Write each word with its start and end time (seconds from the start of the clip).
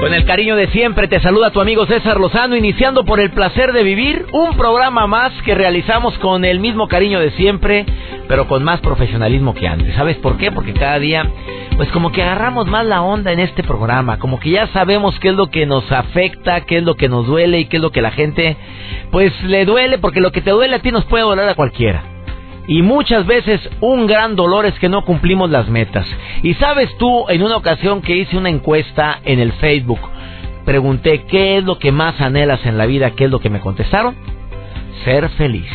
Con 0.00 0.14
el 0.14 0.24
cariño 0.24 0.54
de 0.54 0.68
siempre 0.68 1.08
te 1.08 1.18
saluda 1.20 1.50
tu 1.50 1.60
amigo 1.60 1.84
César 1.86 2.20
Lozano, 2.20 2.54
iniciando 2.54 3.04
por 3.04 3.18
el 3.18 3.32
placer 3.32 3.72
de 3.72 3.82
vivir, 3.82 4.26
un 4.32 4.56
programa 4.56 5.08
más 5.08 5.32
que 5.42 5.56
realizamos 5.56 6.16
con 6.18 6.44
el 6.44 6.60
mismo 6.60 6.86
cariño 6.86 7.18
de 7.18 7.32
siempre, 7.32 7.84
pero 8.28 8.46
con 8.46 8.62
más 8.62 8.80
profesionalismo 8.80 9.54
que 9.54 9.66
antes. 9.66 9.96
¿Sabes 9.96 10.16
por 10.18 10.36
qué? 10.36 10.52
Porque 10.52 10.72
cada 10.72 11.00
día, 11.00 11.28
pues 11.76 11.90
como 11.90 12.12
que 12.12 12.22
agarramos 12.22 12.68
más 12.68 12.86
la 12.86 13.02
onda 13.02 13.32
en 13.32 13.40
este 13.40 13.64
programa, 13.64 14.20
como 14.20 14.38
que 14.38 14.50
ya 14.50 14.68
sabemos 14.68 15.18
qué 15.18 15.30
es 15.30 15.34
lo 15.34 15.50
que 15.50 15.66
nos 15.66 15.90
afecta, 15.90 16.60
qué 16.60 16.78
es 16.78 16.84
lo 16.84 16.94
que 16.94 17.08
nos 17.08 17.26
duele 17.26 17.58
y 17.58 17.64
qué 17.64 17.78
es 17.78 17.82
lo 17.82 17.90
que 17.90 18.00
la 18.00 18.12
gente, 18.12 18.56
pues 19.10 19.32
le 19.42 19.64
duele, 19.64 19.98
porque 19.98 20.20
lo 20.20 20.30
que 20.30 20.42
te 20.42 20.50
duele 20.50 20.76
a 20.76 20.78
ti 20.80 20.92
nos 20.92 21.06
puede 21.06 21.24
doler 21.24 21.48
a 21.48 21.56
cualquiera. 21.56 22.17
Y 22.68 22.82
muchas 22.82 23.26
veces 23.26 23.60
un 23.80 24.06
gran 24.06 24.36
dolor 24.36 24.66
es 24.66 24.78
que 24.78 24.90
no 24.90 25.04
cumplimos 25.04 25.50
las 25.50 25.68
metas. 25.68 26.06
Y 26.42 26.52
sabes 26.54 26.94
tú, 26.98 27.24
en 27.30 27.42
una 27.42 27.56
ocasión 27.56 28.02
que 28.02 28.14
hice 28.14 28.36
una 28.36 28.50
encuesta 28.50 29.20
en 29.24 29.40
el 29.40 29.52
Facebook, 29.54 30.00
pregunté 30.66 31.24
qué 31.24 31.56
es 31.56 31.64
lo 31.64 31.78
que 31.78 31.92
más 31.92 32.20
anhelas 32.20 32.64
en 32.66 32.76
la 32.76 32.84
vida, 32.84 33.12
qué 33.12 33.24
es 33.24 33.30
lo 33.30 33.40
que 33.40 33.48
me 33.48 33.60
contestaron. 33.60 34.14
Ser 35.04 35.30
feliz. 35.30 35.70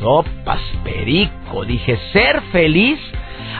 Sopas, 0.00 0.60
perico. 0.82 1.64
Dije, 1.64 1.96
ser 2.12 2.42
feliz 2.50 2.98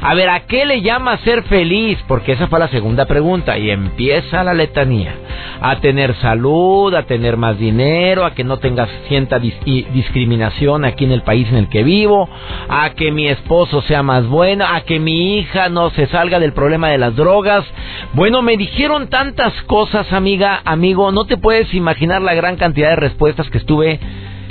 a 0.01 0.15
ver, 0.15 0.29
¿a 0.29 0.41
qué 0.41 0.67
le 0.67 0.83
llama 0.83 1.17
ser 1.19 1.43
feliz? 1.45 1.99
Porque 2.07 2.33
esa 2.33 2.49
fue 2.49 2.59
la 2.59 2.69
segunda 2.69 3.07
pregunta 3.07 3.57
y 3.59 3.71
empieza 3.71 4.45
la 4.45 4.53
letanía. 4.53 5.15
A 5.61 5.77
tener 5.81 6.15
salud, 6.17 6.95
a 6.95 7.05
tener 7.05 7.37
más 7.37 7.59
dinero, 7.59 8.25
a 8.25 8.35
que 8.35 8.45
no 8.45 8.59
tengas 8.59 8.91
cierta 9.09 9.39
discriminación 9.39 10.85
aquí 10.85 11.05
en 11.05 11.13
el 11.13 11.23
país 11.23 11.49
en 11.49 11.57
el 11.57 11.69
que 11.69 11.83
vivo, 11.83 12.29
a 12.69 12.91
que 12.91 13.11
mi 13.11 13.27
esposo 13.29 13.81
sea 13.83 14.03
más 14.03 14.27
bueno, 14.27 14.67
a 14.67 14.83
que 14.83 14.99
mi 14.99 15.39
hija 15.39 15.69
no 15.71 15.91
se 15.91 16.07
salga 16.09 16.41
del 16.41 16.53
problema 16.53 16.89
de 16.89 16.99
las 16.99 17.17
drogas. 17.17 17.65
Bueno, 18.13 18.43
me 18.43 18.57
dijeron 18.57 19.09
tantas 19.09 19.55
cosas, 19.63 20.13
amiga, 20.13 20.61
amigo, 20.65 21.11
no 21.11 21.25
te 21.25 21.39
puedes 21.39 21.73
imaginar 21.73 22.21
la 22.21 22.35
gran 22.35 22.57
cantidad 22.57 22.91
de 22.91 22.97
respuestas 22.97 23.49
que 23.49 23.59
estuve 23.59 23.99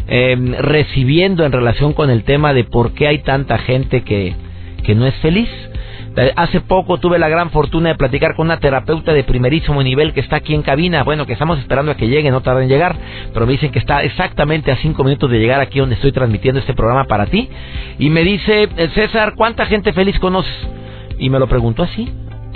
em, 0.07 0.53
recibiendo 0.53 1.45
en 1.45 1.51
relación 1.51 1.93
con 1.93 2.09
el 2.09 2.23
tema 2.23 2.53
de 2.53 2.63
por 2.63 2.93
qué 2.93 3.07
hay 3.07 3.19
tanta 3.19 3.59
gente 3.59 4.03
que 4.03 4.35
que 4.85 4.95
no 4.95 5.05
es 5.05 5.15
feliz. 5.15 5.49
Eh, 6.17 6.31
hace 6.37 6.61
poco 6.61 6.97
tuve 6.97 7.19
la 7.19 7.27
gran 7.27 7.49
fortuna 7.49 7.89
de 7.89 7.95
platicar 7.95 8.35
con 8.35 8.47
una 8.47 8.59
terapeuta 8.59 9.11
de 9.11 9.23
primerísimo 9.23 9.83
nivel 9.83 10.13
que 10.13 10.21
está 10.21 10.37
aquí 10.37 10.53
en 10.53 10.61
cabina. 10.61 11.03
Bueno, 11.03 11.25
que 11.25 11.33
estamos 11.33 11.59
esperando 11.59 11.91
a 11.91 11.95
que 11.95 12.07
llegue, 12.07 12.31
no 12.31 12.41
tarda 12.41 12.63
en 12.63 12.69
llegar, 12.69 12.95
pero 13.33 13.45
me 13.45 13.51
dicen 13.51 13.71
que 13.71 13.79
está 13.79 14.03
exactamente 14.03 14.71
a 14.71 14.77
cinco 14.77 15.03
minutos 15.03 15.29
de 15.29 15.39
llegar 15.39 15.59
aquí 15.59 15.79
donde 15.79 15.95
estoy 15.95 16.13
transmitiendo 16.13 16.59
este 16.59 16.73
programa 16.73 17.05
para 17.05 17.25
ti. 17.25 17.49
Y 17.99 18.09
me 18.09 18.23
dice, 18.23 18.69
eh, 18.77 18.89
César, 18.93 19.33
¿cuánta 19.35 19.65
gente 19.65 19.91
feliz 19.91 20.17
conoces? 20.19 20.55
Y 21.19 21.29
me 21.29 21.39
lo 21.39 21.47
preguntó 21.47 21.83
así, 21.83 22.09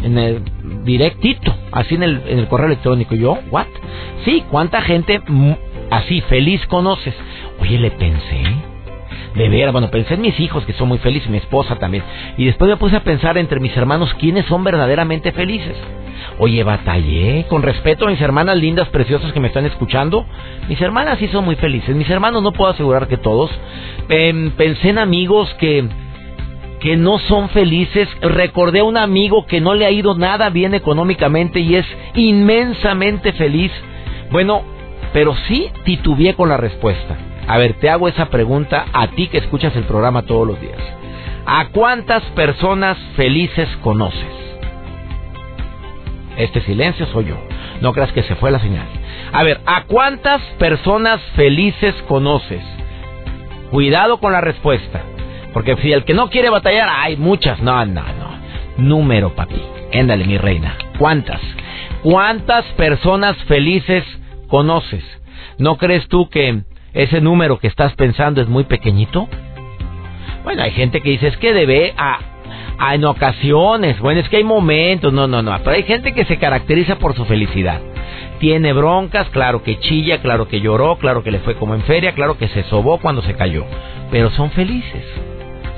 en 0.04 0.18
el 0.18 0.42
directito, 0.86 1.54
así 1.72 1.96
en 1.96 2.04
el, 2.04 2.22
en 2.28 2.40
el 2.40 2.48
correo 2.48 2.68
electrónico. 2.68 3.16
Yo, 3.16 3.40
¿what? 3.52 3.68
Sí, 4.24 4.44
¿cuánta 4.50 4.82
gente 4.82 5.22
así 5.92 6.22
feliz 6.22 6.66
conoces? 6.68 7.16
Oye, 7.60 7.78
le 7.78 7.92
pensé 7.92 8.42
de 9.36 9.50
ver, 9.50 9.72
bueno, 9.72 9.90
pensé 9.90 10.16
en 10.16 10.22
mis 10.22 10.40
hijos 10.40 10.66
que 10.66 10.74
son 10.74 10.88
muy 10.88 10.98
felices, 10.98 11.30
mi 11.30 11.38
esposa 11.38 11.76
también. 11.76 12.04
Y 12.38 12.46
después 12.46 12.70
me 12.70 12.78
puse 12.78 12.96
a 12.96 13.04
pensar 13.04 13.38
entre 13.38 13.60
mis 13.60 13.76
hermanos 13.76 14.14
quiénes 14.16 14.46
son 14.46 14.64
verdaderamente 14.64 15.32
felices. 15.32 15.76
Oye, 16.38 16.64
batallé 16.64 17.46
con 17.50 17.62
respeto 17.62 18.06
a 18.06 18.10
mis 18.10 18.22
hermanas 18.22 18.58
lindas, 18.58 18.88
preciosas 18.90 19.32
que 19.32 19.40
me 19.40 19.48
están 19.48 19.66
escuchando. 19.66 20.26
Mis 20.68 20.82
hermanas 20.82 21.20
sí 21.20 21.28
son 21.28 21.46
muy 21.46 21.56
felices. 21.56 21.96
Mis 21.96 22.10
hermanos 22.10 22.44
no 22.44 22.52
puedo 22.52 22.72
asegurar 22.72 23.08
que 23.08 23.18
todos. 23.18 23.52
Em, 24.10 24.52
pensé 24.52 24.90
en 24.90 25.00
amigos 25.00 25.54
que 25.56 25.88
que 26.80 26.96
no 26.96 27.20
son 27.20 27.50
felices. 27.50 28.08
Recordé 28.22 28.80
a 28.80 28.86
un 28.86 28.98
amigo 28.98 29.46
que 29.46 29.60
no 29.60 29.74
le 29.74 29.86
ha 29.86 29.92
ido 29.92 30.16
nada 30.16 30.50
bien 30.50 30.74
económicamente 30.74 31.60
y 31.60 31.76
es 31.76 31.86
inmensamente 32.16 33.34
feliz. 33.34 33.72
Bueno, 34.32 34.64
pero 35.14 35.36
sí 35.48 35.68
titubeé 35.84 36.36
con 36.36 36.50
la 36.50 36.58
respuesta. 36.58 37.18
A 37.50 37.58
ver, 37.58 37.74
te 37.80 37.90
hago 37.90 38.08
esa 38.08 38.30
pregunta 38.30 38.86
a 38.94 39.08
ti 39.08 39.28
que 39.28 39.40
escuchas 39.40 39.76
el 39.76 39.84
programa 39.86 40.22
todos 40.22 40.46
los 40.46 40.62
días. 40.62 40.78
¿A 41.48 41.70
cuántas 41.70 42.22
personas 42.36 42.96
felices 43.16 43.68
conoces? 43.82 44.32
Este 46.38 46.62
silencio 46.62 47.08
soy 47.08 47.26
yo. 47.26 47.38
No 47.82 47.92
creas 47.92 48.12
que 48.12 48.22
se 48.22 48.36
fue 48.36 48.52
la 48.52 48.60
señal. 48.60 48.86
A 49.34 49.42
ver, 49.42 49.62
¿a 49.66 49.86
cuántas 49.86 50.44
personas 50.60 51.20
felices 51.36 51.96
conoces? 52.08 52.62
Cuidado 53.72 54.20
con 54.20 54.32
la 54.32 54.42
respuesta. 54.42 55.02
Porque 55.52 55.76
si 55.78 55.92
el 55.92 56.06
que 56.06 56.14
no 56.14 56.30
quiere 56.30 56.52
batallar, 56.52 56.88
hay 56.88 57.18
muchas. 57.18 57.60
No, 57.64 57.84
no, 57.84 58.04
no. 58.04 58.30
Número, 58.78 59.34
papi. 59.34 59.60
Éndale, 59.92 60.24
mi 60.26 60.38
reina. 60.38 60.78
¿Cuántas? 61.00 61.42
¿Cuántas 62.04 62.64
personas 62.74 63.36
felices 63.46 64.04
conoces? 64.50 65.04
¿No 65.58 65.78
crees 65.78 66.08
tú 66.10 66.30
que 66.30 66.64
ese 66.94 67.22
número 67.22 67.60
que 67.60 67.68
estás 67.68 67.94
pensando 67.96 68.42
es 68.42 68.48
muy 68.48 68.64
pequeñito? 68.64 69.28
Bueno, 70.44 70.64
hay 70.64 70.72
gente 70.72 71.02
que 71.02 71.12
dice, 71.12 71.28
es 71.28 71.38
que 71.38 71.54
debe 71.54 71.94
a, 71.98 72.20
a, 72.78 72.96
en 72.96 73.06
ocasiones, 73.06 74.00
bueno, 74.00 74.22
es 74.22 74.30
que 74.30 74.38
hay 74.38 74.44
momentos, 74.44 75.12
no, 75.14 75.28
no, 75.28 75.42
no, 75.42 75.58
pero 75.60 75.76
hay 75.76 75.84
gente 75.84 76.14
que 76.14 76.26
se 76.26 76.38
caracteriza 76.38 76.98
por 76.98 77.16
su 77.16 77.26
felicidad. 77.26 77.82
Tiene 78.40 78.74
broncas, 78.74 79.30
claro 79.30 79.64
que 79.64 79.80
chilla, 79.80 80.22
claro 80.22 80.48
que 80.48 80.62
lloró, 80.62 80.98
claro 80.98 81.24
que 81.24 81.32
le 81.32 81.40
fue 81.40 81.56
como 81.56 81.76
en 81.76 81.82
feria, 81.84 82.14
claro 82.14 82.38
que 82.38 82.48
se 82.48 82.64
sobó 82.64 83.00
cuando 83.00 83.22
se 83.22 83.36
cayó, 83.36 83.66
pero 84.12 84.30
son 84.32 84.52
felices 84.52 85.04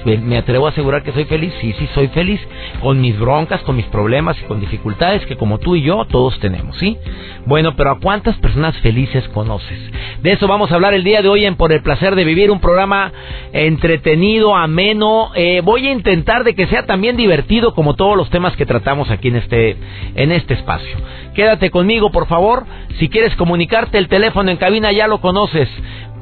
me 0.05 0.37
atrevo 0.37 0.67
a 0.67 0.69
asegurar 0.69 1.03
que 1.03 1.11
soy 1.11 1.25
feliz, 1.25 1.53
sí, 1.61 1.73
sí, 1.77 1.87
soy 1.93 2.07
feliz, 2.09 2.39
con 2.81 2.99
mis 2.99 3.17
broncas, 3.19 3.61
con 3.61 3.75
mis 3.75 3.85
problemas 3.87 4.37
y 4.39 4.45
con 4.45 4.59
dificultades 4.59 5.25
que 5.25 5.35
como 5.35 5.59
tú 5.59 5.75
y 5.75 5.83
yo 5.83 6.05
todos 6.05 6.39
tenemos, 6.39 6.77
¿sí? 6.77 6.97
Bueno, 7.45 7.75
pero 7.75 7.91
¿a 7.91 7.99
cuántas 7.99 8.37
personas 8.37 8.77
felices 8.79 9.27
conoces? 9.29 9.79
De 10.21 10.31
eso 10.33 10.47
vamos 10.47 10.71
a 10.71 10.75
hablar 10.75 10.93
el 10.93 11.03
día 11.03 11.21
de 11.21 11.29
hoy 11.29 11.45
en 11.45 11.55
Por 11.55 11.71
el 11.71 11.81
Placer 11.81 12.15
de 12.15 12.23
Vivir, 12.23 12.51
un 12.51 12.59
programa 12.59 13.11
entretenido, 13.53 14.55
ameno. 14.55 15.31
Eh, 15.35 15.61
voy 15.63 15.87
a 15.87 15.91
intentar 15.91 16.43
de 16.43 16.53
que 16.53 16.67
sea 16.67 16.85
también 16.85 17.17
divertido 17.17 17.73
como 17.73 17.95
todos 17.95 18.15
los 18.15 18.29
temas 18.29 18.55
que 18.55 18.65
tratamos 18.65 19.09
aquí 19.09 19.29
en 19.29 19.37
este, 19.37 19.77
en 20.15 20.31
este 20.31 20.53
espacio. 20.53 20.97
Quédate 21.33 21.71
conmigo, 21.71 22.11
por 22.11 22.27
favor. 22.27 22.65
Si 22.99 23.09
quieres 23.09 23.35
comunicarte, 23.35 23.97
el 23.97 24.07
teléfono 24.07 24.51
en 24.51 24.57
cabina 24.57 24.91
ya 24.91 25.07
lo 25.07 25.21
conoces 25.21 25.69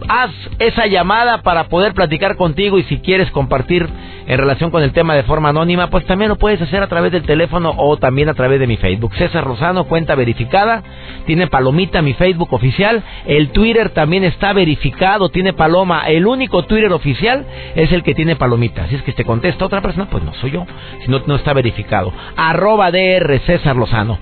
haz 0.08 0.32
esa 0.60 0.88
llamada 0.88 1.42
para 1.42 1.66
poder 1.66 1.94
platicar 1.94 2.36
contigo 2.36 2.78
y 2.78 2.84
si 2.84 3.00
quieres 3.00 3.30
compartir 3.32 3.88
en 4.28 4.38
relación 4.38 4.70
con 4.70 4.84
el 4.84 4.92
tema 4.92 5.16
de 5.16 5.24
forma 5.24 5.50
anónima, 5.50 5.90
pues 5.90 6.06
también 6.06 6.30
lo 6.30 6.36
puedes 6.36 6.62
hacer 6.62 6.84
a 6.84 6.88
través 6.88 7.12
del 7.12 7.24
teléfono 7.24 7.74
o 7.76 7.98
también 7.98 8.30
a 8.30 8.36
través 8.36 8.60
de 8.60 8.68
mi 8.68 8.78
Facebook. 8.78 9.16
César 9.16 9.44
Rosano, 9.44 9.86
cuenta 9.86 10.14
verificada, 10.14 10.84
tiene 11.26 11.48
palomita 11.48 12.02
mi 12.02 12.14
Facebook 12.14 12.54
oficial, 12.54 13.04
el 13.26 13.50
Twitter 13.50 13.90
también 13.90 14.24
está 14.24 14.54
verificado, 14.54 15.30
tiene 15.30 15.54
paloma, 15.54 16.08
el 16.08 16.28
único 16.28 16.64
Twitter 16.64 16.94
oficial 16.94 17.46
es 17.76 17.92
el 17.92 18.04
que 18.04 18.14
tiene 18.14 18.36
palomita. 18.36 18.88
Si 18.88 18.96
es 18.96 19.01
que 19.01 19.13
te 19.13 19.25
contesta 19.25 19.66
otra 19.66 19.81
persona, 19.81 20.07
pues 20.12 20.24
no 20.24 20.34
soy 20.36 20.51
yo, 20.51 20.66
si 21.04 21.10
no, 21.10 21.24
no 21.25 21.36
está 21.36 21.54
verificado. 21.54 22.13
Arroba 22.38 22.92
DR 22.92 23.40
César 23.48 23.75
Lozano. 23.75 24.19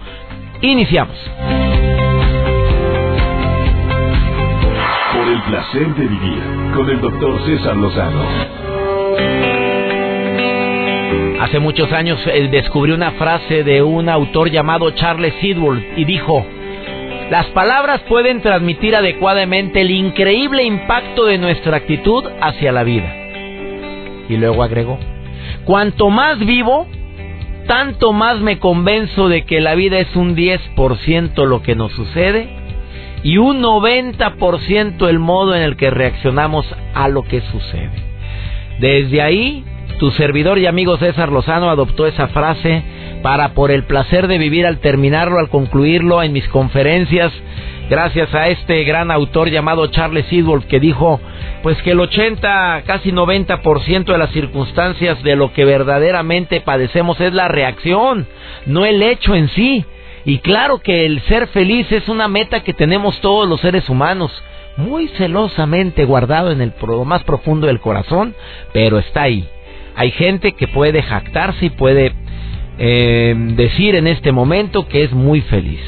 Iniciamos. 0.62 1.18
Placer 5.48 5.96
de 5.96 6.08
vivir 6.08 6.44
con 6.76 6.90
el 6.90 7.00
doctor 7.00 7.42
César 7.46 7.78
Lozano. 7.78 8.22
Hace 11.40 11.60
muchos 11.60 11.90
años 11.94 12.20
descubrió 12.52 12.96
una 12.96 13.12
frase 13.12 13.64
de 13.64 13.82
un 13.82 14.10
autor 14.10 14.50
llamado 14.50 14.92
Charles 14.92 15.34
Sidwell 15.40 15.94
y 15.96 16.04
dijo, 16.04 16.46
las 17.32 17.46
palabras 17.48 18.02
pueden 18.10 18.42
transmitir 18.42 18.94
adecuadamente 18.94 19.82
el 19.82 19.92
increíble 19.92 20.64
impacto 20.64 21.26
de 21.26 21.38
nuestra 21.38 21.78
actitud 21.78 22.26
hacia 22.42 22.74
la 22.74 22.84
vida. 22.84 23.10
Y 24.28 24.36
luego 24.36 24.64
agregó, 24.64 25.00
cuanto 25.64 26.10
más 26.10 26.40
vivo, 26.40 26.88
tanto 27.68 28.12
más 28.12 28.42
me 28.42 28.60
convenzo 28.60 29.30
de 29.30 29.46
que 29.46 29.62
la 29.62 29.76
vida 29.76 30.00
es 30.00 30.14
un 30.18 30.36
10% 30.36 31.46
lo 31.46 31.62
que 31.62 31.76
nos 31.76 31.94
sucede 31.94 32.57
y 33.24 33.38
un 33.38 33.62
90% 33.62 35.10
el 35.10 35.20
modo 35.20 35.56
en 35.56 35.62
el 35.62 35.76
que 35.76 35.90
reaccionamos 35.90 36.66
a 36.94 37.08
lo 37.08 37.24
que 37.24 37.42
sucede. 37.42 37.92
Desde 38.80 39.22
ahí 39.22 39.66
Tu 40.00 40.12
servidor 40.12 40.60
y 40.60 40.68
amigo 40.68 40.98
César 40.98 41.32
Lozano 41.32 41.72
adoptó 41.72 42.06
esa 42.06 42.28
frase 42.28 42.84
para 43.24 43.56
por 43.56 43.72
el 43.72 43.84
placer 43.84 44.28
de 44.28 44.38
vivir 44.38 44.68
al 44.68 44.78
terminarlo, 44.78 45.40
al 45.40 45.50
concluirlo 45.50 46.22
en 46.22 46.34
mis 46.34 46.48
conferencias, 46.50 47.34
gracias 47.90 48.32
a 48.36 48.48
este 48.50 48.84
gran 48.84 49.10
autor 49.10 49.50
llamado 49.50 49.88
Charles 49.88 50.28
Sidwolf 50.28 50.66
que 50.66 50.80
dijo 50.80 51.20
pues 51.64 51.82
que 51.82 51.92
el 51.92 52.00
80, 52.00 52.84
casi 52.86 53.12
90% 53.12 54.06
de 54.06 54.18
las 54.18 54.30
circunstancias 54.32 55.22
de 55.24 55.36
lo 55.36 55.52
que 55.52 55.66
verdaderamente 55.66 56.62
padecemos 56.62 57.20
es 57.20 57.34
la 57.34 57.48
reacción, 57.48 58.28
no 58.68 58.86
el 58.86 59.02
hecho 59.02 59.34
en 59.34 59.50
sí. 59.50 59.84
Y 60.28 60.40
claro 60.40 60.80
que 60.80 61.06
el 61.06 61.22
ser 61.22 61.48
feliz 61.48 61.90
es 61.90 62.10
una 62.10 62.28
meta 62.28 62.60
que 62.60 62.74
tenemos 62.74 63.22
todos 63.22 63.48
los 63.48 63.62
seres 63.62 63.88
humanos, 63.88 64.30
muy 64.76 65.08
celosamente 65.18 66.04
guardado 66.04 66.52
en 66.52 66.60
el 66.60 66.74
más 67.06 67.24
profundo 67.24 67.68
del 67.68 67.80
corazón, 67.80 68.36
pero 68.74 69.00
está 69.00 69.22
ahí. 69.22 69.48
Hay 69.96 70.12
gente 70.12 70.52
que 70.52 70.68
puede 70.68 71.02
jactarse 71.02 71.68
y 71.68 71.70
puede 71.70 72.12
eh, 72.78 73.36
decir 73.56 73.96
en 73.96 74.06
este 74.06 74.34
momento 74.34 74.90
que 74.90 75.06
es 75.06 75.14
muy 75.14 75.40
feliz. 75.40 75.80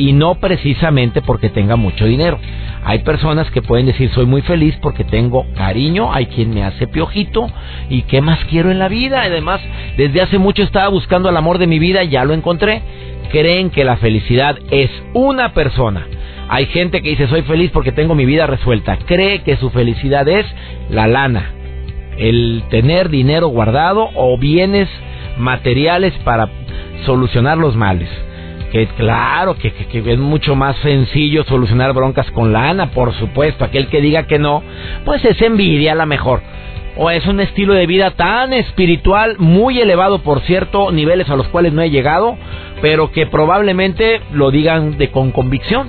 Y 0.00 0.14
no 0.14 0.36
precisamente 0.36 1.20
porque 1.20 1.50
tenga 1.50 1.76
mucho 1.76 2.06
dinero. 2.06 2.38
Hay 2.84 3.00
personas 3.00 3.50
que 3.50 3.60
pueden 3.60 3.84
decir 3.84 4.10
soy 4.14 4.24
muy 4.24 4.40
feliz 4.40 4.74
porque 4.80 5.04
tengo 5.04 5.44
cariño, 5.54 6.10
hay 6.10 6.24
quien 6.24 6.54
me 6.54 6.64
hace 6.64 6.86
piojito 6.86 7.50
y 7.90 8.00
qué 8.04 8.22
más 8.22 8.42
quiero 8.46 8.70
en 8.70 8.78
la 8.78 8.88
vida. 8.88 9.20
Además, 9.20 9.60
desde 9.98 10.22
hace 10.22 10.38
mucho 10.38 10.62
estaba 10.62 10.88
buscando 10.88 11.28
el 11.28 11.36
amor 11.36 11.58
de 11.58 11.66
mi 11.66 11.78
vida 11.78 12.02
y 12.02 12.08
ya 12.08 12.24
lo 12.24 12.32
encontré. 12.32 12.80
Creen 13.30 13.68
que 13.68 13.84
la 13.84 13.98
felicidad 13.98 14.56
es 14.70 14.90
una 15.12 15.52
persona. 15.52 16.06
Hay 16.48 16.64
gente 16.64 17.02
que 17.02 17.10
dice 17.10 17.28
soy 17.28 17.42
feliz 17.42 17.70
porque 17.70 17.92
tengo 17.92 18.14
mi 18.14 18.24
vida 18.24 18.46
resuelta. 18.46 18.96
Cree 19.04 19.42
que 19.42 19.58
su 19.58 19.68
felicidad 19.68 20.26
es 20.28 20.46
la 20.88 21.08
lana, 21.08 21.50
el 22.16 22.62
tener 22.70 23.10
dinero 23.10 23.48
guardado 23.48 24.08
o 24.14 24.38
bienes 24.38 24.88
materiales 25.36 26.14
para 26.24 26.48
solucionar 27.04 27.58
los 27.58 27.76
males. 27.76 28.08
Que 28.72 28.86
claro, 28.86 29.56
que, 29.56 29.72
es 29.92 30.18
mucho 30.18 30.54
más 30.54 30.76
sencillo 30.76 31.44
solucionar 31.44 31.92
broncas 31.92 32.30
con 32.30 32.52
lana, 32.52 32.92
por 32.92 33.12
supuesto. 33.14 33.64
Aquel 33.64 33.88
que 33.88 34.00
diga 34.00 34.26
que 34.26 34.38
no, 34.38 34.62
pues 35.04 35.24
es 35.24 35.40
envidia 35.42 35.92
a 35.92 35.96
la 35.96 36.06
mejor. 36.06 36.40
O 36.96 37.10
es 37.10 37.26
un 37.26 37.40
estilo 37.40 37.74
de 37.74 37.86
vida 37.86 38.12
tan 38.12 38.52
espiritual, 38.52 39.36
muy 39.38 39.80
elevado, 39.80 40.20
por 40.20 40.40
cierto, 40.42 40.92
niveles 40.92 41.28
a 41.30 41.36
los 41.36 41.48
cuales 41.48 41.72
no 41.72 41.82
he 41.82 41.90
llegado, 41.90 42.36
pero 42.80 43.10
que 43.10 43.26
probablemente 43.26 44.20
lo 44.32 44.50
digan 44.50 44.98
de 44.98 45.10
con 45.10 45.32
convicción. 45.32 45.88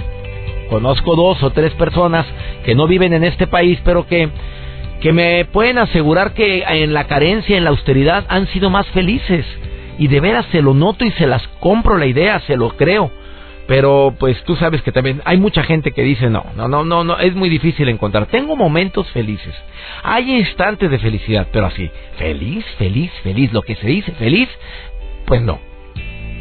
Conozco 0.69 1.15
dos 1.15 1.43
o 1.43 1.51
tres 1.51 1.73
personas 1.73 2.25
que 2.63 2.75
no 2.75 2.87
viven 2.87 3.13
en 3.13 3.23
este 3.23 3.45
país, 3.45 3.79
pero 3.83 4.07
que 4.07 4.29
que 5.01 5.11
me 5.11 5.45
pueden 5.45 5.79
asegurar 5.79 6.33
que 6.33 6.63
en 6.63 6.93
la 6.93 7.05
carencia, 7.05 7.57
en 7.57 7.63
la 7.63 7.71
austeridad, 7.71 8.23
han 8.29 8.47
sido 8.47 8.69
más 8.69 8.85
felices. 8.89 9.45
Y 9.97 10.07
de 10.07 10.19
veras 10.19 10.45
se 10.51 10.61
lo 10.61 10.73
noto 10.73 11.05
y 11.05 11.11
se 11.11 11.27
las 11.27 11.47
compro 11.59 11.97
la 11.97 12.05
idea, 12.05 12.39
se 12.41 12.57
lo 12.57 12.75
creo. 12.75 13.11
Pero 13.67 14.15
pues 14.19 14.43
tú 14.43 14.55
sabes 14.55 14.81
que 14.81 14.91
también 14.91 15.21
hay 15.23 15.37
mucha 15.37 15.63
gente 15.63 15.91
que 15.91 16.03
dice 16.03 16.29
no, 16.29 16.45
no, 16.55 16.67
no, 16.67 16.83
no, 16.83 17.03
no, 17.03 17.19
es 17.19 17.35
muy 17.35 17.49
difícil 17.49 17.87
encontrar. 17.89 18.25
Tengo 18.25 18.55
momentos 18.55 19.09
felices. 19.11 19.53
Hay 20.03 20.35
instantes 20.35 20.89
de 20.89 20.99
felicidad, 20.99 21.47
pero 21.53 21.67
así, 21.67 21.89
feliz, 22.17 22.65
feliz, 22.77 23.11
feliz, 23.23 23.53
lo 23.53 23.61
que 23.61 23.75
se 23.75 23.87
dice 23.87 24.11
feliz, 24.13 24.49
pues 25.25 25.41
no. 25.41 25.59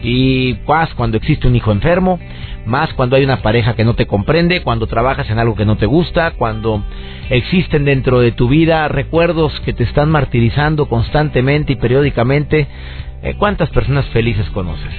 Y 0.03 0.55
pues 0.55 0.89
cuando 0.95 1.19
existe 1.19 1.47
un 1.47 1.57
hijo 1.57 1.73
enfermo, 1.73 2.19
más 2.67 2.93
cuando 2.95 3.17
hay 3.17 3.25
una 3.25 3.43
pareja 3.43 3.75
que 3.75 3.85
no 3.85 3.95
te 3.95 4.07
comprende, 4.07 4.63
cuando 4.63 4.87
trabajas 4.87 5.29
en 5.31 5.39
algo 5.39 5.55
que 5.55 5.65
no 5.65 5.77
te 5.77 5.87
gusta, 5.87 6.33
cuando 6.33 6.83
existen 7.29 7.85
dentro 7.85 8.21
de 8.21 8.33
tu 8.33 8.49
vida 8.49 8.89
recuerdos 8.89 9.59
que 9.61 9.73
te 9.73 9.85
están 9.85 10.11
martirizando 10.11 10.89
constantemente 10.89 11.75
y 11.75 11.77
periódicamente. 11.77 12.67
Eh, 13.23 13.35
¿Cuántas 13.37 13.71
personas 13.71 14.07
felices 14.07 14.49
conoces? 14.51 14.93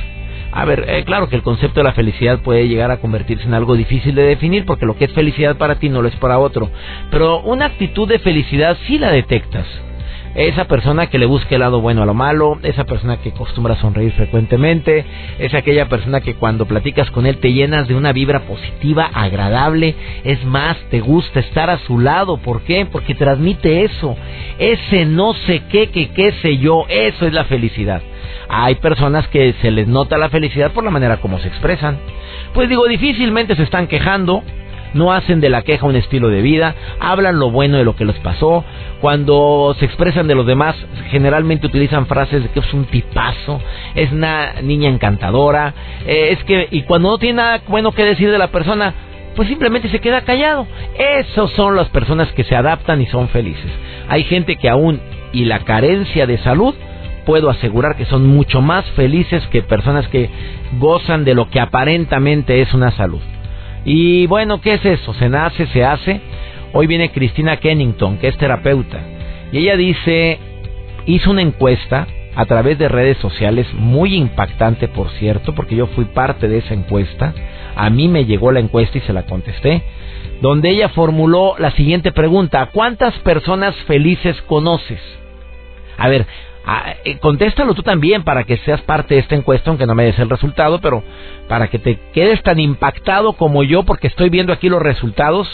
A 0.51 0.65
ver, 0.65 0.85
eh, 0.87 1.03
claro 1.05 1.29
que 1.29 1.35
el 1.35 1.43
concepto 1.43 1.79
de 1.79 1.85
la 1.85 1.93
felicidad 1.93 2.39
puede 2.41 2.67
llegar 2.67 2.91
a 2.91 2.97
convertirse 2.97 3.45
en 3.45 3.53
algo 3.53 3.75
difícil 3.75 4.15
de 4.15 4.23
definir 4.23 4.65
porque 4.65 4.85
lo 4.85 4.97
que 4.97 5.05
es 5.05 5.13
felicidad 5.13 5.57
para 5.57 5.75
ti 5.75 5.89
no 5.89 6.01
lo 6.01 6.09
es 6.09 6.15
para 6.17 6.39
otro. 6.39 6.69
Pero 7.09 7.41
una 7.41 7.65
actitud 7.65 8.07
de 8.07 8.19
felicidad 8.19 8.77
sí 8.85 8.97
la 8.97 9.11
detectas 9.11 9.65
esa 10.35 10.65
persona 10.65 11.07
que 11.07 11.17
le 11.17 11.25
busca 11.25 11.55
el 11.55 11.61
lado 11.61 11.81
bueno 11.81 12.03
a 12.03 12.05
lo 12.05 12.13
malo, 12.13 12.57
esa 12.63 12.85
persona 12.85 13.17
que 13.17 13.29
acostumbra 13.29 13.73
a 13.73 13.81
sonreír 13.81 14.11
frecuentemente, 14.13 15.05
es 15.39 15.53
aquella 15.53 15.89
persona 15.89 16.21
que 16.21 16.35
cuando 16.35 16.65
platicas 16.65 17.11
con 17.11 17.25
él 17.25 17.37
te 17.37 17.51
llenas 17.51 17.87
de 17.87 17.95
una 17.95 18.13
vibra 18.13 18.41
positiva, 18.41 19.09
agradable, 19.13 19.95
es 20.23 20.43
más, 20.45 20.77
te 20.89 21.01
gusta 21.01 21.39
estar 21.41 21.69
a 21.69 21.79
su 21.79 21.99
lado, 21.99 22.37
¿por 22.37 22.61
qué? 22.61 22.85
Porque 22.85 23.15
transmite 23.15 23.83
eso, 23.83 24.15
ese 24.57 25.05
no 25.05 25.33
sé 25.33 25.63
qué, 25.69 25.89
que 25.89 26.09
qué 26.11 26.31
sé 26.41 26.57
yo, 26.57 26.85
eso 26.87 27.27
es 27.27 27.33
la 27.33 27.45
felicidad. 27.45 28.01
Hay 28.47 28.75
personas 28.75 29.27
que 29.27 29.53
se 29.61 29.71
les 29.71 29.87
nota 29.87 30.17
la 30.17 30.29
felicidad 30.29 30.71
por 30.71 30.83
la 30.83 30.91
manera 30.91 31.17
como 31.17 31.39
se 31.39 31.47
expresan. 31.47 31.97
Pues 32.53 32.69
digo, 32.69 32.85
difícilmente 32.87 33.55
se 33.55 33.63
están 33.63 33.87
quejando, 33.87 34.43
no 34.93 35.13
hacen 35.13 35.41
de 35.41 35.49
la 35.49 35.61
queja 35.61 35.85
un 35.85 35.95
estilo 35.95 36.29
de 36.29 36.41
vida, 36.41 36.75
hablan 36.99 37.39
lo 37.39 37.51
bueno 37.51 37.77
de 37.77 37.83
lo 37.83 37.95
que 37.95 38.05
les 38.05 38.17
pasó, 38.19 38.63
cuando 38.99 39.75
se 39.79 39.85
expresan 39.85 40.27
de 40.27 40.35
los 40.35 40.45
demás 40.45 40.75
generalmente 41.09 41.67
utilizan 41.67 42.05
frases 42.07 42.43
de 42.43 42.49
que 42.49 42.59
es 42.59 42.73
un 42.73 42.85
tipazo, 42.85 43.61
es 43.95 44.11
una 44.11 44.61
niña 44.61 44.89
encantadora, 44.89 45.73
eh, 46.05 46.29
es 46.31 46.43
que 46.43 46.67
y 46.71 46.83
cuando 46.83 47.09
no 47.09 47.17
tiene 47.17 47.37
nada 47.37 47.61
bueno 47.67 47.91
que 47.91 48.05
decir 48.05 48.31
de 48.31 48.37
la 48.37 48.47
persona, 48.47 48.93
pues 49.35 49.47
simplemente 49.47 49.89
se 49.89 49.99
queda 49.99 50.21
callado. 50.21 50.67
Esos 50.97 51.51
son 51.51 51.75
las 51.75 51.89
personas 51.89 52.31
que 52.33 52.43
se 52.43 52.55
adaptan 52.55 53.01
y 53.01 53.05
son 53.07 53.29
felices. 53.29 53.71
Hay 54.09 54.23
gente 54.23 54.57
que 54.57 54.69
aún 54.69 54.99
y 55.31 55.45
la 55.45 55.59
carencia 55.59 56.27
de 56.27 56.37
salud 56.39 56.75
puedo 57.25 57.49
asegurar 57.49 57.95
que 57.95 58.05
son 58.05 58.27
mucho 58.27 58.61
más 58.61 58.85
felices 58.91 59.45
que 59.47 59.61
personas 59.61 60.07
que 60.07 60.29
gozan 60.79 61.23
de 61.23 61.35
lo 61.35 61.49
que 61.49 61.59
aparentemente 61.59 62.61
es 62.61 62.73
una 62.73 62.91
salud. 62.91 63.21
Y 63.85 64.27
bueno, 64.27 64.61
¿qué 64.61 64.75
es 64.75 64.85
eso? 64.85 65.13
Se 65.13 65.29
nace, 65.29 65.67
se 65.67 65.83
hace. 65.83 66.21
Hoy 66.73 66.87
viene 66.87 67.11
Cristina 67.11 67.57
Kennington, 67.57 68.17
que 68.17 68.27
es 68.29 68.37
terapeuta, 68.37 68.99
y 69.51 69.57
ella 69.57 69.75
dice, 69.75 70.39
hizo 71.05 71.31
una 71.31 71.41
encuesta 71.41 72.07
a 72.33 72.45
través 72.45 72.77
de 72.77 72.87
redes 72.87 73.17
sociales, 73.17 73.67
muy 73.73 74.15
impactante 74.15 74.87
por 74.87 75.09
cierto, 75.11 75.53
porque 75.53 75.75
yo 75.75 75.87
fui 75.87 76.05
parte 76.05 76.47
de 76.47 76.59
esa 76.59 76.73
encuesta, 76.73 77.33
a 77.75 77.89
mí 77.89 78.07
me 78.07 78.23
llegó 78.23 78.53
la 78.53 78.61
encuesta 78.61 78.97
y 78.97 79.01
se 79.01 79.11
la 79.11 79.23
contesté, 79.23 79.83
donde 80.41 80.69
ella 80.69 80.89
formuló 80.89 81.55
la 81.57 81.71
siguiente 81.71 82.13
pregunta, 82.13 82.69
¿cuántas 82.71 83.13
personas 83.19 83.75
felices 83.85 84.41
conoces? 84.43 85.01
A 85.97 86.07
ver, 86.07 86.25
Ah, 86.63 86.93
eh, 87.05 87.17
contéstalo 87.17 87.73
tú 87.73 87.81
también 87.81 88.23
para 88.23 88.43
que 88.43 88.57
seas 88.57 88.81
parte 88.81 89.15
de 89.15 89.21
esta 89.21 89.35
encuesta, 89.35 89.71
aunque 89.71 89.87
no 89.87 89.95
me 89.95 90.03
des 90.05 90.19
el 90.19 90.29
resultado, 90.29 90.79
pero 90.79 91.03
para 91.47 91.67
que 91.69 91.79
te 91.79 91.97
quedes 92.13 92.43
tan 92.43 92.59
impactado 92.59 93.33
como 93.33 93.63
yo, 93.63 93.83
porque 93.83 94.07
estoy 94.07 94.29
viendo 94.29 94.53
aquí 94.53 94.69
los 94.69 94.81
resultados. 94.81 95.47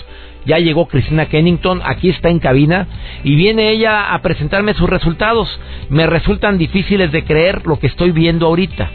Ya 0.45 0.59
llegó 0.59 0.87
Cristina 0.87 1.27
Kennington, 1.27 1.81
aquí 1.83 2.09
está 2.09 2.29
en 2.29 2.39
cabina, 2.39 2.87
y 3.23 3.35
viene 3.35 3.69
ella 3.69 4.13
a 4.13 4.21
presentarme 4.21 4.73
sus 4.73 4.89
resultados. 4.89 5.47
Me 5.89 6.07
resultan 6.07 6.57
difíciles 6.57 7.11
de 7.11 7.23
creer 7.23 7.65
lo 7.65 7.79
que 7.79 7.87
estoy 7.87 8.11
viendo 8.11 8.47
ahorita, 8.47 8.89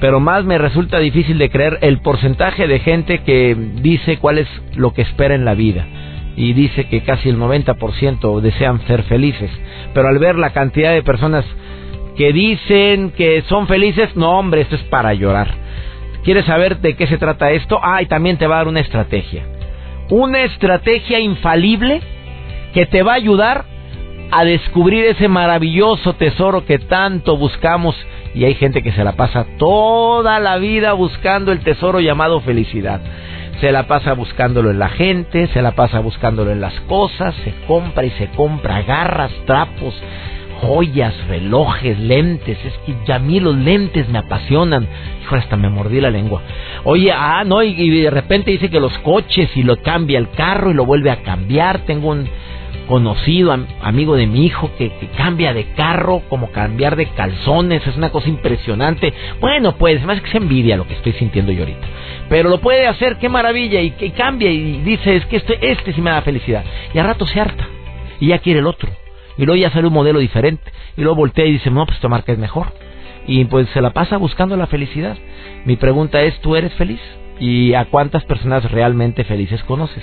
pero 0.00 0.20
más 0.20 0.44
me 0.44 0.58
resulta 0.58 0.98
difícil 0.98 1.38
de 1.38 1.50
creer 1.50 1.78
el 1.82 2.00
porcentaje 2.00 2.66
de 2.68 2.78
gente 2.78 3.22
que 3.22 3.56
dice 3.82 4.18
cuál 4.18 4.38
es 4.38 4.48
lo 4.74 4.94
que 4.94 5.02
espera 5.02 5.34
en 5.34 5.44
la 5.44 5.54
vida 5.54 5.86
y 6.36 6.52
dice 6.52 6.86
que 6.88 7.02
casi 7.02 7.28
el 7.28 7.38
90% 7.38 8.40
desean 8.40 8.80
ser 8.86 9.02
felices. 9.04 9.50
Pero 9.92 10.08
al 10.08 10.18
ver 10.18 10.36
la 10.36 10.50
cantidad 10.50 10.92
de 10.92 11.02
personas 11.02 11.44
que 12.16 12.32
dicen 12.32 13.10
que 13.10 13.42
son 13.48 13.66
felices, 13.66 14.14
no 14.16 14.38
hombre, 14.38 14.62
esto 14.62 14.76
es 14.76 14.82
para 14.84 15.14
llorar. 15.14 15.54
¿Quieres 16.24 16.46
saber 16.46 16.78
de 16.78 16.94
qué 16.96 17.06
se 17.06 17.18
trata 17.18 17.50
esto? 17.50 17.78
Ah, 17.82 18.02
y 18.02 18.06
también 18.06 18.38
te 18.38 18.46
va 18.46 18.56
a 18.56 18.58
dar 18.58 18.68
una 18.68 18.80
estrategia. 18.80 19.44
Una 20.10 20.42
estrategia 20.42 21.18
infalible 21.20 22.00
que 22.72 22.86
te 22.86 23.02
va 23.02 23.12
a 23.12 23.16
ayudar 23.16 23.64
a 24.30 24.44
descubrir 24.44 25.04
ese 25.04 25.28
maravilloso 25.28 26.14
tesoro 26.14 26.64
que 26.64 26.78
tanto 26.78 27.36
buscamos 27.36 27.94
y 28.34 28.44
hay 28.44 28.54
gente 28.54 28.82
que 28.82 28.92
se 28.92 29.04
la 29.04 29.12
pasa 29.12 29.46
toda 29.58 30.40
la 30.40 30.56
vida 30.56 30.92
buscando 30.94 31.52
el 31.52 31.60
tesoro 31.60 32.00
llamado 32.00 32.40
felicidad 32.40 33.00
se 33.60 33.72
la 33.72 33.86
pasa 33.86 34.14
buscándolo 34.14 34.70
en 34.70 34.78
la 34.78 34.88
gente, 34.88 35.46
se 35.48 35.62
la 35.62 35.72
pasa 35.72 36.00
buscándolo 36.00 36.50
en 36.50 36.60
las 36.60 36.78
cosas, 36.82 37.34
se 37.44 37.54
compra 37.66 38.04
y 38.04 38.10
se 38.10 38.28
compra 38.28 38.82
garras, 38.82 39.32
trapos, 39.46 39.94
joyas, 40.60 41.14
relojes, 41.28 41.98
lentes. 41.98 42.58
Es 42.64 42.74
que 42.84 42.94
ya 43.06 43.16
a 43.16 43.18
mí 43.20 43.40
los 43.40 43.56
lentes 43.56 44.08
me 44.08 44.18
apasionan. 44.18 44.86
Hijo, 45.22 45.36
hasta 45.36 45.56
me 45.56 45.68
mordí 45.68 46.00
la 46.00 46.10
lengua. 46.10 46.42
Oye, 46.84 47.12
ah, 47.12 47.44
no, 47.44 47.62
y, 47.62 47.90
de 47.90 48.10
repente 48.10 48.50
dice 48.50 48.70
que 48.70 48.80
los 48.80 48.96
coches 48.98 49.50
y 49.56 49.62
lo 49.62 49.76
cambia 49.76 50.18
el 50.18 50.30
carro 50.30 50.70
y 50.70 50.74
lo 50.74 50.84
vuelve 50.84 51.10
a 51.10 51.22
cambiar. 51.22 51.80
Tengo 51.80 52.10
un 52.10 52.28
conocido, 52.86 53.56
amigo 53.82 54.16
de 54.16 54.26
mi 54.26 54.46
hijo, 54.46 54.70
que, 54.76 54.92
cambia 55.16 55.52
de 55.52 55.72
carro 55.74 56.22
como 56.28 56.50
cambiar 56.50 56.96
de 56.96 57.06
calzones, 57.06 57.86
es 57.86 57.96
una 57.96 58.10
cosa 58.10 58.28
impresionante. 58.28 59.12
Bueno, 59.40 59.76
pues, 59.76 60.02
más 60.04 60.20
que 60.20 60.30
se 60.30 60.38
envidia 60.38 60.76
lo 60.76 60.86
que 60.86 60.94
estoy 60.94 61.12
sintiendo 61.12 61.52
yo 61.52 61.60
ahorita 61.60 61.86
pero 62.28 62.48
lo 62.48 62.60
puede 62.60 62.86
hacer, 62.86 63.18
qué 63.18 63.28
maravilla, 63.28 63.80
y 63.80 63.92
que 63.92 64.12
cambia 64.12 64.50
y 64.50 64.80
dice, 64.80 65.16
es 65.16 65.26
que 65.26 65.36
este, 65.36 65.70
este 65.70 65.92
sí 65.92 66.00
me 66.00 66.10
da 66.10 66.22
felicidad. 66.22 66.64
Y 66.92 66.98
a 66.98 67.02
rato 67.02 67.26
se 67.26 67.40
harta, 67.40 67.66
y 68.20 68.28
ya 68.28 68.38
quiere 68.38 68.60
el 68.60 68.66
otro. 68.66 68.90
Y 69.36 69.44
luego 69.44 69.60
ya 69.60 69.70
sale 69.70 69.88
un 69.88 69.92
modelo 69.94 70.20
diferente. 70.20 70.72
Y 70.96 71.02
luego 71.02 71.16
voltea 71.16 71.44
y 71.44 71.52
dice, 71.52 71.70
no, 71.70 71.84
pues 71.84 71.96
esta 71.96 72.08
marca 72.08 72.32
es 72.32 72.38
mejor. 72.38 72.72
Y 73.26 73.44
pues 73.46 73.68
se 73.70 73.80
la 73.80 73.90
pasa 73.90 74.16
buscando 74.16 74.56
la 74.56 74.66
felicidad. 74.66 75.16
Mi 75.64 75.76
pregunta 75.76 76.22
es, 76.22 76.38
¿tú 76.40 76.56
eres 76.56 76.72
feliz? 76.74 77.00
¿Y 77.40 77.74
a 77.74 77.86
cuántas 77.86 78.24
personas 78.24 78.70
realmente 78.70 79.24
felices 79.24 79.62
conoces? 79.64 80.02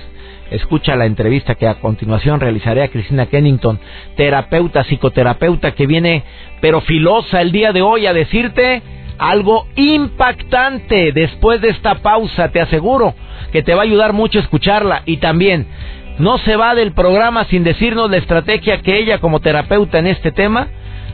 Escucha 0.51 0.97
la 0.97 1.05
entrevista 1.05 1.55
que 1.55 1.67
a 1.67 1.75
continuación 1.75 2.41
realizaré 2.41 2.83
a 2.83 2.89
Cristina 2.89 3.27
Kennington, 3.27 3.79
terapeuta, 4.17 4.83
psicoterapeuta, 4.83 5.71
que 5.71 5.87
viene 5.87 6.23
pero 6.59 6.81
filosa 6.81 7.41
el 7.41 7.53
día 7.53 7.71
de 7.71 7.81
hoy 7.81 8.05
a 8.05 8.13
decirte 8.13 8.81
algo 9.17 9.67
impactante. 9.75 11.13
Después 11.13 11.61
de 11.61 11.69
esta 11.69 11.95
pausa, 11.95 12.49
te 12.49 12.59
aseguro 12.59 13.15
que 13.53 13.63
te 13.63 13.73
va 13.73 13.81
a 13.81 13.85
ayudar 13.85 14.11
mucho 14.11 14.39
escucharla. 14.39 15.03
Y 15.05 15.17
también 15.17 15.67
no 16.19 16.37
se 16.39 16.57
va 16.57 16.75
del 16.75 16.91
programa 16.91 17.45
sin 17.45 17.63
decirnos 17.63 18.11
la 18.11 18.17
estrategia 18.17 18.81
que 18.81 18.97
ella 18.97 19.19
como 19.19 19.39
terapeuta 19.39 19.99
en 19.99 20.07
este 20.07 20.33
tema 20.33 20.67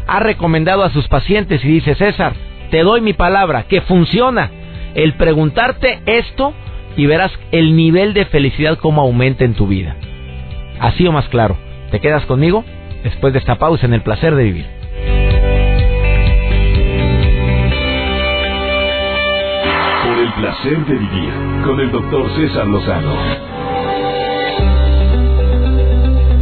ha 0.08 0.20
recomendado 0.20 0.84
a 0.84 0.90
sus 0.90 1.08
pacientes. 1.08 1.64
Y 1.64 1.68
dice, 1.68 1.94
César, 1.94 2.34
te 2.72 2.82
doy 2.82 3.02
mi 3.02 3.14
palabra, 3.14 3.64
que 3.64 3.82
funciona 3.82 4.50
el 4.98 5.14
preguntarte 5.14 6.00
esto 6.08 6.54
y 6.98 7.06
verás 7.06 7.32
el 7.52 7.76
nivel 7.76 8.16
de 8.16 8.26
felicidad 8.26 8.80
como 8.80 9.02
aumenta 9.02 9.46
en 9.46 9.54
tu 9.54 9.68
vida. 9.68 9.96
Así 10.80 11.06
o 11.08 11.12
más 11.12 11.30
claro, 11.30 11.56
¿te 11.92 12.00
quedas 12.00 12.26
conmigo? 12.26 12.66
Después 13.04 13.32
de 13.32 13.40
esta 13.40 13.56
pausa 13.56 13.86
en 13.86 13.94
el 13.94 14.02
placer 14.02 14.36
de 14.36 14.44
vivir. 14.44 14.66
Por 20.04 20.18
el 20.18 20.34
placer 20.34 20.86
de 20.88 20.94
vivir 20.96 21.34
con 21.64 21.80
el 21.80 21.92
doctor 21.92 22.30
César 22.36 22.66
Lozano. 22.66 23.16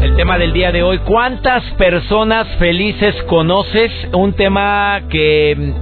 El 0.01 0.15
tema 0.15 0.37
del 0.37 0.53
día 0.53 0.71
de 0.71 0.81
hoy, 0.81 0.99
¿cuántas 0.99 1.61
personas 1.73 2.47
felices 2.57 3.21
conoces? 3.23 3.91
Un 4.13 4.31
tema 4.31 5.01
que 5.09 5.73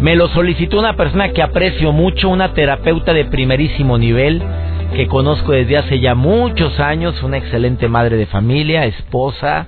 me 0.00 0.16
lo 0.16 0.28
solicitó 0.28 0.78
una 0.78 0.96
persona 0.96 1.32
que 1.32 1.42
aprecio 1.42 1.92
mucho, 1.92 2.28
una 2.28 2.52
terapeuta 2.52 3.12
de 3.12 3.24
primerísimo 3.24 3.98
nivel 3.98 4.42
que 4.94 5.06
conozco 5.08 5.52
desde 5.52 5.76
hace 5.76 6.00
ya 6.00 6.14
muchos 6.14 6.78
años, 6.78 7.22
una 7.22 7.38
excelente 7.38 7.88
madre 7.88 8.16
de 8.16 8.26
familia, 8.26 8.84
esposa, 8.84 9.66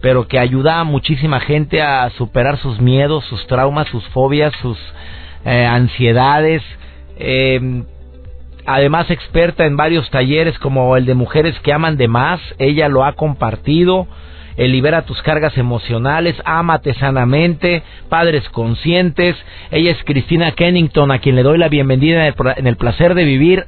pero 0.00 0.26
que 0.26 0.38
ayuda 0.38 0.80
a 0.80 0.84
muchísima 0.84 1.40
gente 1.40 1.82
a 1.82 2.08
superar 2.10 2.58
sus 2.58 2.80
miedos, 2.80 3.24
sus 3.24 3.46
traumas, 3.46 3.88
sus 3.88 4.06
fobias, 4.08 4.52
sus 4.62 4.78
eh, 5.44 5.64
ansiedades. 5.64 6.62
Eh, 7.18 7.82
además 8.66 9.10
experta 9.10 9.66
en 9.66 9.76
varios 9.76 10.10
talleres 10.10 10.58
como 10.58 10.96
el 10.96 11.06
de 11.06 11.14
mujeres 11.14 11.58
que 11.60 11.72
aman 11.72 11.96
de 11.96 12.08
más, 12.08 12.40
ella 12.58 12.88
lo 12.88 13.04
ha 13.04 13.12
compartido 13.12 14.06
el 14.56 14.72
libera 14.72 15.02
tus 15.02 15.20
cargas 15.22 15.56
emocionales, 15.58 16.36
ámate 16.44 16.94
sanamente, 16.94 17.82
padres 18.08 18.48
conscientes. 18.50 19.36
Ella 19.70 19.92
es 19.92 20.04
Cristina 20.04 20.52
Kennington, 20.52 21.10
a 21.10 21.18
quien 21.18 21.36
le 21.36 21.42
doy 21.42 21.58
la 21.58 21.68
bienvenida 21.68 22.26
en 22.26 22.66
el, 22.66 22.76
placer 22.76 23.14
de 23.14 23.24
vivir. 23.24 23.66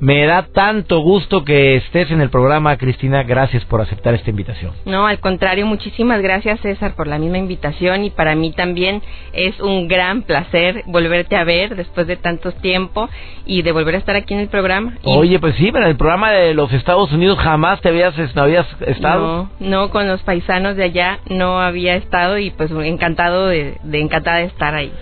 Me 0.00 0.26
da 0.26 0.42
tanto 0.42 1.00
gusto 1.00 1.44
que 1.44 1.76
estés 1.76 2.10
en 2.10 2.20
el 2.20 2.30
programa, 2.30 2.76
Cristina. 2.76 3.22
Gracias 3.22 3.64
por 3.64 3.80
aceptar 3.80 4.14
esta 4.14 4.30
invitación. 4.30 4.72
No, 4.84 5.06
al 5.06 5.20
contrario, 5.20 5.66
muchísimas 5.66 6.20
gracias, 6.20 6.60
César, 6.60 6.94
por 6.94 7.06
la 7.06 7.18
misma 7.18 7.38
invitación 7.38 8.04
y 8.04 8.10
para 8.10 8.34
mí 8.34 8.52
también 8.52 9.02
es 9.32 9.58
un 9.60 9.88
gran 9.88 10.22
placer 10.22 10.82
volverte 10.86 11.36
a 11.36 11.44
ver 11.44 11.76
después 11.76 12.06
de 12.06 12.16
tanto 12.16 12.52
tiempo 12.52 13.08
y 13.46 13.62
de 13.62 13.72
volver 13.72 13.94
a 13.94 13.98
estar 13.98 14.16
aquí 14.16 14.34
en 14.34 14.40
el 14.40 14.48
programa. 14.48 14.94
Oye, 15.04 15.38
pues 15.38 15.54
sí, 15.56 15.70
pero 15.72 15.84
en 15.84 15.90
el 15.90 15.96
programa 15.96 16.30
de 16.30 16.54
los 16.54 16.72
Estados 16.72 17.12
Unidos 17.12 17.38
jamás 17.38 17.80
te 17.80 17.88
habías, 17.88 18.14
no 18.34 18.42
habías 18.42 18.66
estado. 18.82 19.48
No, 19.60 19.68
no, 19.68 19.90
con 19.90 20.08
los 20.08 20.22
paisanos 20.22 20.76
de 20.76 20.84
allá 20.84 21.20
no 21.30 21.60
había 21.60 21.96
estado 21.96 22.38
y 22.38 22.50
pues 22.50 22.70
encantado 22.70 23.46
de, 23.46 23.78
de 23.82 24.00
encantada 24.00 24.38
de 24.38 24.44
estar 24.44 24.74
ahí. 24.74 24.92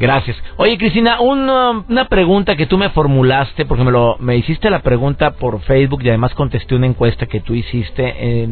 Gracias. 0.00 0.42
Oye, 0.56 0.78
Cristina, 0.78 1.20
una, 1.20 1.84
una, 1.86 2.08
pregunta 2.08 2.56
que 2.56 2.64
tú 2.64 2.78
me 2.78 2.88
formulaste, 2.88 3.66
porque 3.66 3.84
me, 3.84 3.90
lo, 3.90 4.16
me 4.18 4.34
hiciste 4.34 4.70
la 4.70 4.80
pregunta 4.80 5.32
por 5.32 5.60
Facebook 5.60 6.02
y 6.02 6.08
además 6.08 6.32
contesté 6.34 6.74
una 6.74 6.86
encuesta 6.86 7.26
que 7.26 7.40
tú 7.40 7.54
hiciste. 7.54 8.48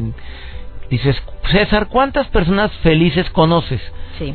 Dices, 0.90 1.16
César, 1.50 1.88
¿cuántas 1.88 2.28
personas 2.28 2.70
felices 2.82 3.28
conoces? 3.30 3.80
Sí. 4.18 4.34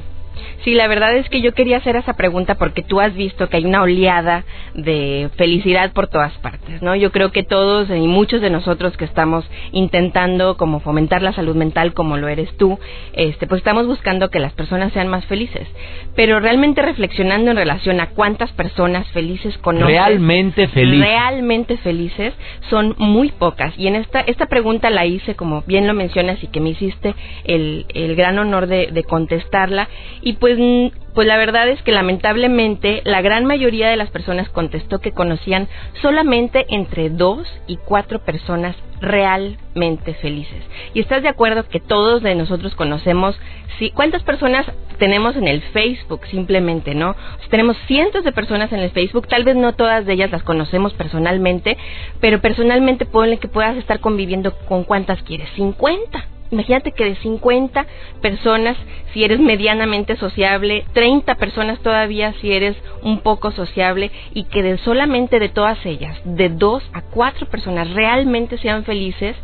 Sí, 0.63 0.73
la 0.73 0.87
verdad 0.87 1.15
es 1.15 1.29
que 1.29 1.41
yo 1.41 1.53
quería 1.53 1.77
hacer 1.77 1.95
esa 1.95 2.13
pregunta 2.13 2.55
porque 2.55 2.83
tú 2.83 2.99
has 2.99 3.13
visto 3.13 3.49
que 3.49 3.57
hay 3.57 3.65
una 3.65 3.81
oleada 3.81 4.45
de 4.73 5.29
felicidad 5.35 5.91
por 5.93 6.07
todas 6.07 6.33
partes, 6.39 6.81
¿no? 6.81 6.95
Yo 6.95 7.11
creo 7.11 7.31
que 7.31 7.43
todos 7.43 7.89
y 7.89 8.07
muchos 8.07 8.41
de 8.41 8.49
nosotros 8.49 8.97
que 8.97 9.05
estamos 9.05 9.45
intentando 9.71 10.57
como 10.57 10.79
fomentar 10.79 11.21
la 11.21 11.33
salud 11.33 11.55
mental 11.55 11.93
como 11.93 12.17
lo 12.17 12.27
eres 12.27 12.55
tú, 12.57 12.79
este 13.13 13.47
pues 13.47 13.59
estamos 13.59 13.87
buscando 13.87 14.29
que 14.29 14.39
las 14.39 14.53
personas 14.53 14.93
sean 14.93 15.07
más 15.07 15.25
felices, 15.25 15.67
pero 16.15 16.39
realmente 16.39 16.81
reflexionando 16.81 17.51
en 17.51 17.57
relación 17.57 17.99
a 17.99 18.07
cuántas 18.11 18.51
personas 18.53 19.07
felices 19.09 19.57
conoces, 19.59 19.87
realmente 19.87 20.67
felices, 20.67 21.07
realmente 21.07 21.77
felices 21.77 22.33
son 22.69 22.95
muy 22.97 23.31
pocas. 23.31 23.73
Y 23.77 23.87
en 23.87 23.95
esta 23.95 24.21
esta 24.21 24.45
pregunta 24.47 24.89
la 24.89 25.05
hice 25.05 25.35
como 25.35 25.63
bien 25.67 25.87
lo 25.87 25.93
mencionas 25.93 26.43
y 26.43 26.47
que 26.47 26.59
me 26.59 26.69
hiciste 26.69 27.15
el, 27.43 27.85
el 27.93 28.15
gran 28.15 28.39
honor 28.39 28.67
de, 28.67 28.87
de 28.91 29.03
contestarla. 29.03 29.87
Y 30.21 30.32
pues 30.33 30.53
pues, 30.57 30.91
pues 31.13 31.27
la 31.27 31.37
verdad 31.37 31.67
es 31.69 31.81
que 31.83 31.91
lamentablemente 31.91 33.01
la 33.05 33.21
gran 33.21 33.45
mayoría 33.45 33.89
de 33.89 33.97
las 33.97 34.09
personas 34.09 34.49
contestó 34.49 34.99
que 34.99 35.11
conocían 35.11 35.67
solamente 36.01 36.65
entre 36.69 37.09
dos 37.09 37.47
y 37.67 37.77
cuatro 37.77 38.19
personas 38.19 38.75
realmente 38.99 40.13
felices. 40.15 40.63
Y 40.93 40.99
estás 40.99 41.23
de 41.23 41.29
acuerdo 41.29 41.67
que 41.67 41.79
todos 41.79 42.23
de 42.23 42.35
nosotros 42.35 42.75
conocemos, 42.75 43.39
sí, 43.79 43.91
¿cuántas 43.91 44.23
personas 44.23 44.65
tenemos 44.97 45.35
en 45.35 45.47
el 45.47 45.61
Facebook 45.61 46.21
simplemente, 46.27 46.93
no? 46.93 47.15
tenemos 47.49 47.77
cientos 47.87 48.23
de 48.23 48.31
personas 48.31 48.71
en 48.71 48.79
el 48.79 48.91
Facebook, 48.91 49.27
tal 49.27 49.43
vez 49.43 49.55
no 49.55 49.73
todas 49.73 50.05
de 50.05 50.13
ellas 50.13 50.31
las 50.31 50.43
conocemos 50.43 50.93
personalmente, 50.93 51.77
pero 52.19 52.41
personalmente 52.41 53.05
ponle 53.05 53.37
que 53.37 53.47
puedas 53.47 53.77
estar 53.77 53.99
conviviendo 53.99 54.55
con 54.67 54.83
cuántas 54.83 55.21
quieres, 55.23 55.49
50 55.55 56.32
Imagínate 56.53 56.91
que 56.91 57.03
de 57.03 57.15
50 57.15 57.85
personas, 58.21 58.77
si 59.11 59.23
eres 59.23 59.39
medianamente 59.39 60.15
sociable, 60.17 60.85
30 60.93 61.35
personas 61.35 61.79
todavía 61.79 62.33
si 62.41 62.53
eres 62.53 62.77
un 63.01 63.21
poco 63.21 63.51
sociable, 63.51 64.11
y 64.33 64.43
que 64.45 64.61
de 64.61 64.77
solamente 64.77 65.39
de 65.39 65.49
todas 65.49 65.83
ellas, 65.85 66.15
de 66.25 66.49
dos 66.49 66.83
a 66.93 67.01
cuatro 67.01 67.47
personas 67.47 67.89
realmente 67.91 68.59
sean 68.59 68.83
felices, 68.83 69.35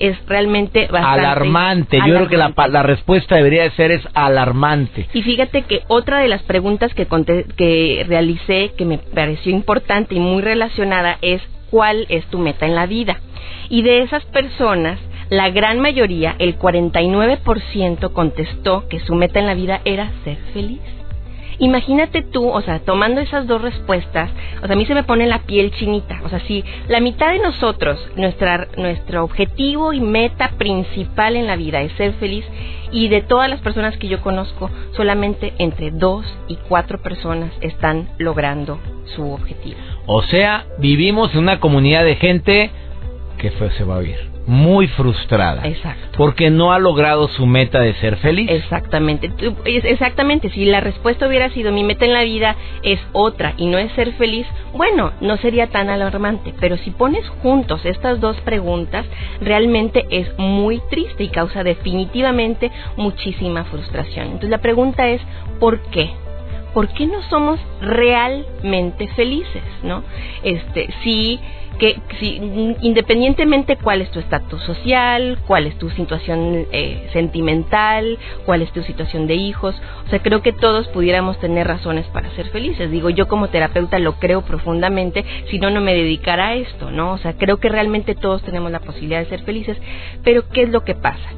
es 0.00 0.16
realmente 0.26 0.86
bastante 0.86 1.20
alarmante. 1.20 1.98
Yo 1.98 2.14
creo 2.14 2.28
que 2.28 2.36
la, 2.36 2.52
la, 2.68 2.82
respuesta 2.82 3.36
debería 3.36 3.62
de 3.62 3.70
ser 3.72 3.90
es 3.92 4.02
alarmante. 4.14 5.08
Y 5.12 5.22
fíjate 5.22 5.62
que 5.62 5.82
otra 5.88 6.18
de 6.18 6.28
las 6.28 6.42
preguntas 6.42 6.92
que, 6.94 7.06
que 7.56 8.04
realicé 8.08 8.72
que 8.76 8.84
me 8.84 8.98
pareció 8.98 9.52
importante 9.52 10.14
y 10.14 10.20
muy 10.20 10.42
relacionada 10.42 11.18
es 11.22 11.40
cuál 11.70 12.06
es 12.08 12.24
tu 12.26 12.38
meta 12.38 12.66
en 12.66 12.74
la 12.74 12.86
vida. 12.86 13.20
Y 13.68 13.82
de 13.82 14.02
esas 14.02 14.24
personas, 14.26 14.98
la 15.30 15.50
gran 15.50 15.80
mayoría, 15.80 16.36
el 16.38 16.58
49%, 16.58 18.12
contestó 18.12 18.88
que 18.88 19.00
su 19.00 19.14
meta 19.14 19.40
en 19.40 19.46
la 19.46 19.54
vida 19.54 19.80
era 19.84 20.10
ser 20.24 20.38
feliz. 20.54 20.80
Imagínate 21.60 22.22
tú, 22.22 22.48
o 22.48 22.62
sea, 22.62 22.78
tomando 22.78 23.20
esas 23.20 23.48
dos 23.48 23.60
respuestas, 23.60 24.30
o 24.62 24.66
sea, 24.66 24.74
a 24.74 24.78
mí 24.78 24.86
se 24.86 24.94
me 24.94 25.02
pone 25.02 25.26
la 25.26 25.40
piel 25.40 25.72
chinita. 25.72 26.20
O 26.24 26.28
sea, 26.28 26.38
si 26.40 26.64
la 26.86 27.00
mitad 27.00 27.32
de 27.32 27.40
nosotros, 27.40 27.98
nuestra, 28.14 28.68
nuestro 28.76 29.24
objetivo 29.24 29.92
y 29.92 30.00
meta 30.00 30.52
principal 30.56 31.34
en 31.34 31.48
la 31.48 31.56
vida 31.56 31.80
es 31.80 31.92
ser 31.94 32.12
feliz, 32.14 32.44
y 32.92 33.08
de 33.08 33.22
todas 33.22 33.50
las 33.50 33.60
personas 33.60 33.98
que 33.98 34.08
yo 34.08 34.20
conozco, 34.22 34.70
solamente 34.92 35.52
entre 35.58 35.90
dos 35.90 36.24
y 36.46 36.56
cuatro 36.68 37.02
personas 37.02 37.52
están 37.60 38.08
logrando 38.18 38.78
su 39.16 39.30
objetivo. 39.30 39.78
O 40.06 40.22
sea, 40.22 40.64
vivimos 40.78 41.34
en 41.34 41.40
una 41.40 41.60
comunidad 41.60 42.04
de 42.04 42.16
gente 42.16 42.70
que 43.36 43.50
se 43.50 43.84
va 43.84 43.96
a 43.96 43.98
oír 43.98 44.37
muy 44.48 44.88
frustrada. 44.88 45.66
Exacto. 45.68 46.16
Porque 46.16 46.50
no 46.50 46.72
ha 46.72 46.78
logrado 46.78 47.28
su 47.28 47.46
meta 47.46 47.80
de 47.80 47.92
ser 47.94 48.16
feliz. 48.16 48.50
Exactamente. 48.50 49.30
Exactamente. 49.66 50.48
Si 50.50 50.64
la 50.64 50.80
respuesta 50.80 51.28
hubiera 51.28 51.50
sido 51.50 51.70
mi 51.70 51.84
meta 51.84 52.06
en 52.06 52.14
la 52.14 52.24
vida 52.24 52.56
es 52.82 52.98
otra 53.12 53.52
y 53.58 53.66
no 53.66 53.76
es 53.76 53.92
ser 53.92 54.14
feliz, 54.14 54.46
bueno, 54.74 55.12
no 55.20 55.36
sería 55.36 55.66
tan 55.66 55.90
alarmante. 55.90 56.54
Pero 56.58 56.78
si 56.78 56.90
pones 56.90 57.28
juntos 57.42 57.84
estas 57.84 58.20
dos 58.20 58.40
preguntas, 58.40 59.04
realmente 59.42 60.06
es 60.10 60.26
muy 60.38 60.80
triste 60.90 61.24
y 61.24 61.28
causa 61.28 61.62
definitivamente 61.62 62.72
muchísima 62.96 63.64
frustración. 63.64 64.28
Entonces 64.28 64.50
la 64.50 64.58
pregunta 64.58 65.08
es, 65.08 65.20
¿por 65.60 65.78
qué? 65.90 66.10
¿por 66.74 66.88
qué 66.88 67.06
no 67.06 67.22
somos 67.28 67.58
realmente 67.80 69.08
felices, 69.16 69.62
no? 69.82 70.04
Este, 70.44 70.88
sí 71.02 71.40
que 71.78 72.00
si, 72.18 72.36
independientemente 72.82 73.76
cuál 73.76 74.02
es 74.02 74.10
tu 74.10 74.18
estatus 74.18 74.62
social, 74.64 75.38
cuál 75.46 75.66
es 75.66 75.78
tu 75.78 75.90
situación 75.90 76.66
eh, 76.72 77.08
sentimental, 77.12 78.18
cuál 78.44 78.62
es 78.62 78.72
tu 78.72 78.82
situación 78.82 79.26
de 79.26 79.34
hijos, 79.34 79.80
o 80.06 80.10
sea, 80.10 80.20
creo 80.20 80.42
que 80.42 80.52
todos 80.52 80.88
pudiéramos 80.88 81.38
tener 81.38 81.66
razones 81.66 82.06
para 82.06 82.30
ser 82.34 82.48
felices. 82.50 82.90
Digo, 82.90 83.10
yo 83.10 83.28
como 83.28 83.48
terapeuta 83.48 83.98
lo 83.98 84.14
creo 84.14 84.42
profundamente, 84.42 85.24
si 85.50 85.58
no, 85.58 85.70
no 85.70 85.80
me 85.80 85.94
dedicara 85.94 86.48
a 86.48 86.54
esto, 86.54 86.90
¿no? 86.90 87.12
O 87.12 87.18
sea, 87.18 87.34
creo 87.34 87.58
que 87.58 87.68
realmente 87.68 88.14
todos 88.14 88.42
tenemos 88.42 88.72
la 88.72 88.80
posibilidad 88.80 89.20
de 89.20 89.28
ser 89.28 89.42
felices, 89.42 89.78
pero 90.24 90.48
¿qué 90.48 90.62
es 90.62 90.70
lo 90.70 90.84
que 90.84 90.94
pasa? 90.94 91.28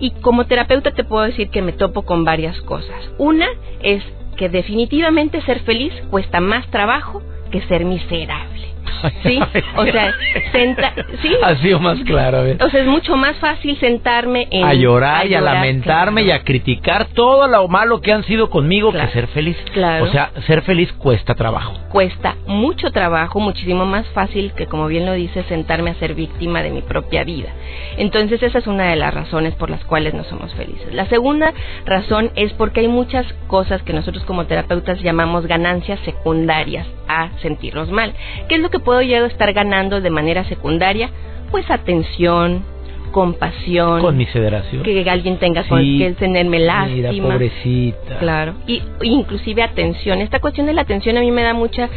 Y 0.00 0.12
como 0.20 0.46
terapeuta 0.46 0.92
te 0.92 1.04
puedo 1.04 1.24
decir 1.24 1.50
que 1.50 1.62
me 1.62 1.72
topo 1.72 2.02
con 2.02 2.24
varias 2.24 2.60
cosas. 2.62 2.96
Una 3.18 3.48
es 3.82 4.04
que 4.36 4.48
definitivamente 4.48 5.42
ser 5.42 5.60
feliz 5.60 5.92
cuesta 6.10 6.40
más 6.40 6.68
trabajo 6.70 7.20
que 7.50 7.60
ser 7.62 7.84
miserable. 7.84 8.68
Sí, 9.22 9.38
o 9.76 9.84
sea, 9.84 10.14
senta, 10.52 10.92
sí. 11.22 11.30
Ha 11.42 11.56
sido 11.56 11.80
más 11.80 11.98
claro. 12.04 12.42
O 12.60 12.70
sea, 12.70 12.80
es 12.80 12.86
mucho 12.86 13.16
más 13.16 13.36
fácil 13.36 13.78
sentarme 13.78 14.48
en, 14.50 14.64
a 14.64 14.74
llorar 14.74 15.26
y 15.26 15.34
a 15.34 15.40
lamentarme 15.40 16.22
y 16.22 16.30
a 16.30 16.42
criticar 16.42 17.06
todo 17.14 17.46
lo 17.48 17.66
malo 17.68 18.00
que 18.00 18.12
han 18.12 18.24
sido 18.24 18.50
conmigo 18.50 18.92
que 18.92 19.06
ser 19.08 19.26
feliz. 19.28 19.56
Claro. 19.72 20.04
O 20.04 20.08
sea, 20.08 20.30
ser 20.46 20.62
feliz 20.62 20.92
cuesta 20.94 21.34
trabajo. 21.34 21.74
Cuesta 21.90 22.36
mucho 22.46 22.90
trabajo, 22.90 23.40
muchísimo 23.40 23.86
más 23.86 24.06
fácil 24.08 24.52
que, 24.52 24.66
como 24.66 24.86
bien 24.86 25.06
lo 25.06 25.12
dice, 25.12 25.42
sentarme 25.44 25.90
a 25.90 25.94
ser 25.94 26.14
víctima 26.14 26.62
de 26.62 26.70
mi 26.70 26.82
propia 26.82 27.24
vida. 27.24 27.48
Entonces, 27.96 28.42
esa 28.42 28.58
es 28.58 28.66
una 28.66 28.90
de 28.90 28.96
las 28.96 29.12
razones 29.12 29.54
por 29.54 29.70
las 29.70 29.84
cuales 29.84 30.14
no 30.14 30.24
somos 30.24 30.54
felices. 30.54 30.92
La 30.92 31.06
segunda 31.06 31.52
razón 31.84 32.30
es 32.34 32.52
porque 32.52 32.80
hay 32.80 32.88
muchas 32.88 33.26
cosas 33.46 33.82
que 33.82 33.92
nosotros 33.92 34.24
como 34.24 34.46
terapeutas 34.46 35.00
llamamos 35.02 35.46
ganancias 35.46 35.98
secundarias 36.04 36.86
a 37.08 37.30
sentirnos 37.40 37.90
mal. 37.90 38.14
¿Qué 38.48 38.56
es 38.56 38.60
lo 38.60 38.70
que 38.70 38.77
puedo 38.80 39.02
yo 39.02 39.24
estar 39.26 39.52
ganando 39.52 40.00
de 40.00 40.10
manera 40.10 40.44
secundaria? 40.44 41.10
Pues 41.50 41.70
atención, 41.70 42.64
compasión, 43.10 44.00
conmiseración, 44.00 44.82
que 44.82 45.08
alguien 45.08 45.38
tenga 45.38 45.64
con 45.64 45.80
que 45.80 46.14
tenerme 46.18 46.60
lástima, 46.60 47.10
mira, 47.10 47.22
pobrecita, 47.22 48.18
claro, 48.18 48.54
y 48.66 48.82
inclusive 49.02 49.62
atención. 49.62 50.20
Esta 50.20 50.40
cuestión 50.40 50.66
de 50.66 50.74
la 50.74 50.82
atención 50.82 51.16
a 51.16 51.20
mí 51.20 51.30
me 51.30 51.42
da 51.42 51.54
mucha, 51.54 51.88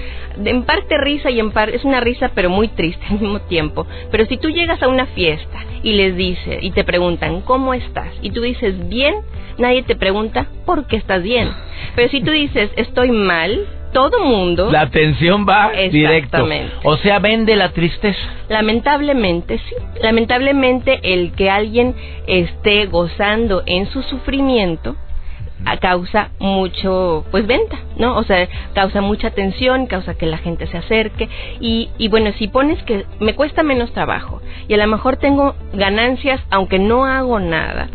en 0.44 0.64
parte 0.64 0.98
risa 0.98 1.30
y 1.30 1.40
en 1.40 1.52
parte 1.52 1.76
es 1.76 1.86
una 1.86 2.00
risa 2.00 2.32
pero 2.34 2.50
muy 2.50 2.68
triste 2.70 3.06
al 3.10 3.20
mismo 3.20 3.42
tiempo. 3.42 3.86
Pero 4.10 4.26
si 4.26 4.38
tú 4.38 4.50
llegas 4.50 4.82
a 4.82 4.88
una 4.88 5.06
fiesta 5.08 5.60
y 5.84 5.94
les 5.94 6.16
dice 6.16 6.60
y 6.62 6.72
te 6.72 6.84
preguntan 6.84 7.42
cómo 7.42 7.74
estás 7.74 8.14
y 8.22 8.32
tú 8.32 8.42
dices 8.42 8.88
bien, 8.90 9.16
nadie 9.58 9.84
te 9.84 9.96
pregunta 9.96 10.48
por 10.66 10.88
qué 10.88 10.98
estás 10.98 11.22
bien. 11.24 11.50
Pero 11.96 12.10
si 12.10 12.22
tú 12.22 12.32
dices 12.32 12.72
estoy 12.76 13.12
mal, 13.12 13.68
todo 13.91 14.19
mundo. 14.19 14.69
La 14.71 14.81
atención 14.81 15.45
va 15.48 15.71
directo. 15.91 16.48
O 16.83 16.98
sea, 16.98 17.19
vende 17.19 17.55
la 17.55 17.69
tristeza. 17.69 18.19
Lamentablemente, 18.50 19.60
sí. 19.60 19.75
Lamentablemente, 20.01 21.00
el 21.03 21.33
que 21.33 21.50
alguien 21.50 21.95
esté 22.27 22.86
gozando 22.86 23.63
en 23.65 23.88
su 23.88 24.01
sufrimiento 24.03 24.95
causa 25.79 26.31
mucho, 26.39 27.24
pues 27.31 27.45
venta, 27.45 27.77
¿no? 27.98 28.17
O 28.17 28.24
sea, 28.24 28.48
causa 28.74 29.01
mucha 29.01 29.31
tensión, 29.31 29.86
causa 29.86 30.15
que 30.15 30.25
la 30.25 30.38
gente 30.38 30.67
se 30.67 30.77
acerque 30.77 31.29
y, 31.60 31.89
y 31.98 32.07
bueno, 32.07 32.31
si 32.38 32.48
pones 32.48 32.81
que 32.83 33.05
me 33.19 33.36
cuesta 33.36 33.63
menos 33.63 33.93
trabajo 33.93 34.41
y 34.67 34.74
a 34.74 34.77
lo 34.77 34.88
mejor 34.88 35.17
tengo 35.17 35.55
ganancias 35.74 36.41
aunque 36.50 36.79
no 36.79 37.05
hago 37.05 37.39
nada, 37.39 37.89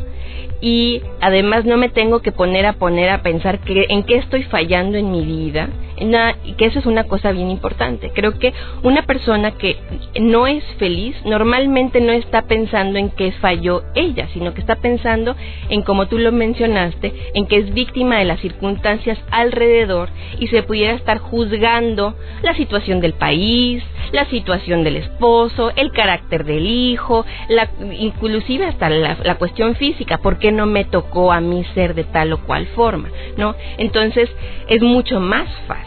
y 0.61 1.03
además 1.21 1.65
no 1.65 1.77
me 1.77 1.89
tengo 1.89 2.21
que 2.21 2.33
poner 2.33 2.67
a 2.67 2.75
poner 2.75 3.11
a 3.11 3.23
pensar 3.23 3.61
que, 3.61 3.87
en 3.89 4.05
qué 4.05 4.17
estoy 4.17 4.45
fallando 4.45 4.97
en 4.97 5.11
mi 5.11 5.25
vida, 5.25 5.69
que 5.97 6.67
eso 6.67 6.79
es 6.79 6.87
una 6.87 7.05
cosa 7.05 7.33
bien 7.33 7.51
importante. 7.51 8.11
Creo 8.15 8.39
que 8.39 8.53
una 8.83 9.03
persona 9.03 9.53
que 9.53 9.77
no 10.21 10.47
es 10.47 10.65
feliz 10.79 11.17
normalmente 11.25 12.01
no 12.01 12.13
está 12.13 12.43
pensando 12.43 12.99
en 12.99 13.11
qué 13.11 13.33
falló 13.33 13.83
ella, 13.95 14.29
sino 14.33 14.53
que 14.53 14.61
está 14.61 14.77
pensando 14.77 15.37
en, 15.69 15.83
como 15.83 16.07
tú 16.07 16.19
lo 16.19 16.33
mencionaste, 16.33 17.13
en 17.35 17.47
que 17.47 17.57
es 17.57 17.73
víctima 17.73 18.19
de 18.19 18.27
las 18.27 18.41
circunstancias 18.41 19.19
alrededor 19.31 20.11
y 20.39 20.49
se 20.49 20.63
pudiera 20.63 20.95
estar 20.95 21.19
juzgando 21.19 22.15
la 22.43 22.55
situación 22.55 23.01
del 23.01 23.15
país, 23.15 23.83
la 24.13 24.27
situación 24.27 24.85
del 24.85 24.97
esposo, 24.97 25.73
el 25.77 25.93
carácter 25.93 26.45
del 26.45 26.67
hijo, 26.67 27.25
la, 27.49 27.71
inclusive 27.99 28.67
hasta 28.67 28.91
la, 28.91 29.17
la 29.23 29.35
cuestión 29.37 29.75
física, 29.77 30.19
¿por 30.19 30.39
qué 30.39 30.53
no 30.53 30.67
me 30.67 30.85
tocó 30.85 31.33
a 31.33 31.41
mí 31.41 31.65
ser 31.75 31.95
de 31.95 32.05
tal 32.05 32.33
o 32.33 32.39
cual 32.39 32.67
forma? 32.69 33.09
¿No? 33.37 33.55
Entonces 33.79 34.31
es 34.69 34.83
mucho 34.83 35.21
más 35.21 35.49
fácil 35.67 35.86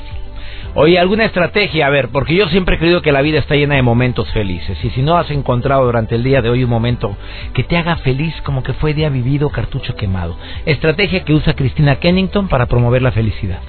Oye, 0.82 0.98
¿alguna 0.98 1.26
estrategia? 1.26 1.88
A 1.88 1.89
ver, 1.89 2.08
porque 2.08 2.34
yo 2.34 2.48
siempre 2.48 2.78
he 2.78 2.80
creído 2.80 3.02
que 3.02 3.12
la 3.12 3.22
vida 3.22 3.38
está 3.38 3.54
llena 3.56 3.76
de 3.76 3.82
momentos 3.82 4.32
felices. 4.32 4.78
Y 4.82 4.89
si 4.92 5.02
no 5.02 5.18
has 5.18 5.30
encontrado 5.30 5.84
durante 5.84 6.15
el 6.15 6.24
día 6.24 6.42
de 6.42 6.50
hoy 6.50 6.63
un 6.63 6.70
momento 6.70 7.18
que 7.54 7.65
te 7.65 7.76
haga 7.76 7.98
feliz 7.98 8.34
como 8.46 8.63
que 8.63 8.72
fue 8.72 8.94
día 8.94 9.10
vivido, 9.10 9.50
cartucho 9.50 9.98
quemado. 9.98 10.38
Estrategia 10.65 11.26
que 11.26 11.34
usa 11.34 11.54
Cristina 11.54 11.98
Kennington 11.98 12.48
para 12.48 12.68
promover 12.68 13.02
la 13.02 13.12
felicidad. 13.12 13.60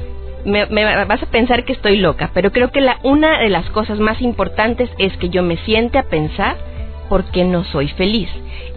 Me, 0.44 0.66
vas 0.66 1.20
a 1.20 1.27
pensar 1.27 1.64
que 1.64 1.73
estoy 1.73 1.96
loca, 1.96 2.31
pero 2.33 2.53
creo 2.53 2.70
que 2.70 2.81
la, 2.81 3.01
una 3.03 3.40
de 3.40 3.49
las 3.49 3.68
cosas 3.70 3.99
más 3.99 4.23
importantes 4.23 4.88
es 4.99 5.12
que 5.16 5.31
yo 5.31 5.42
me 5.42 5.57
siente 5.57 5.99
a 5.99 6.05
pensar 6.05 6.59
por 7.09 7.25
qué 7.33 7.42
no 7.42 7.64
soy 7.64 7.88
feliz. 7.88 8.29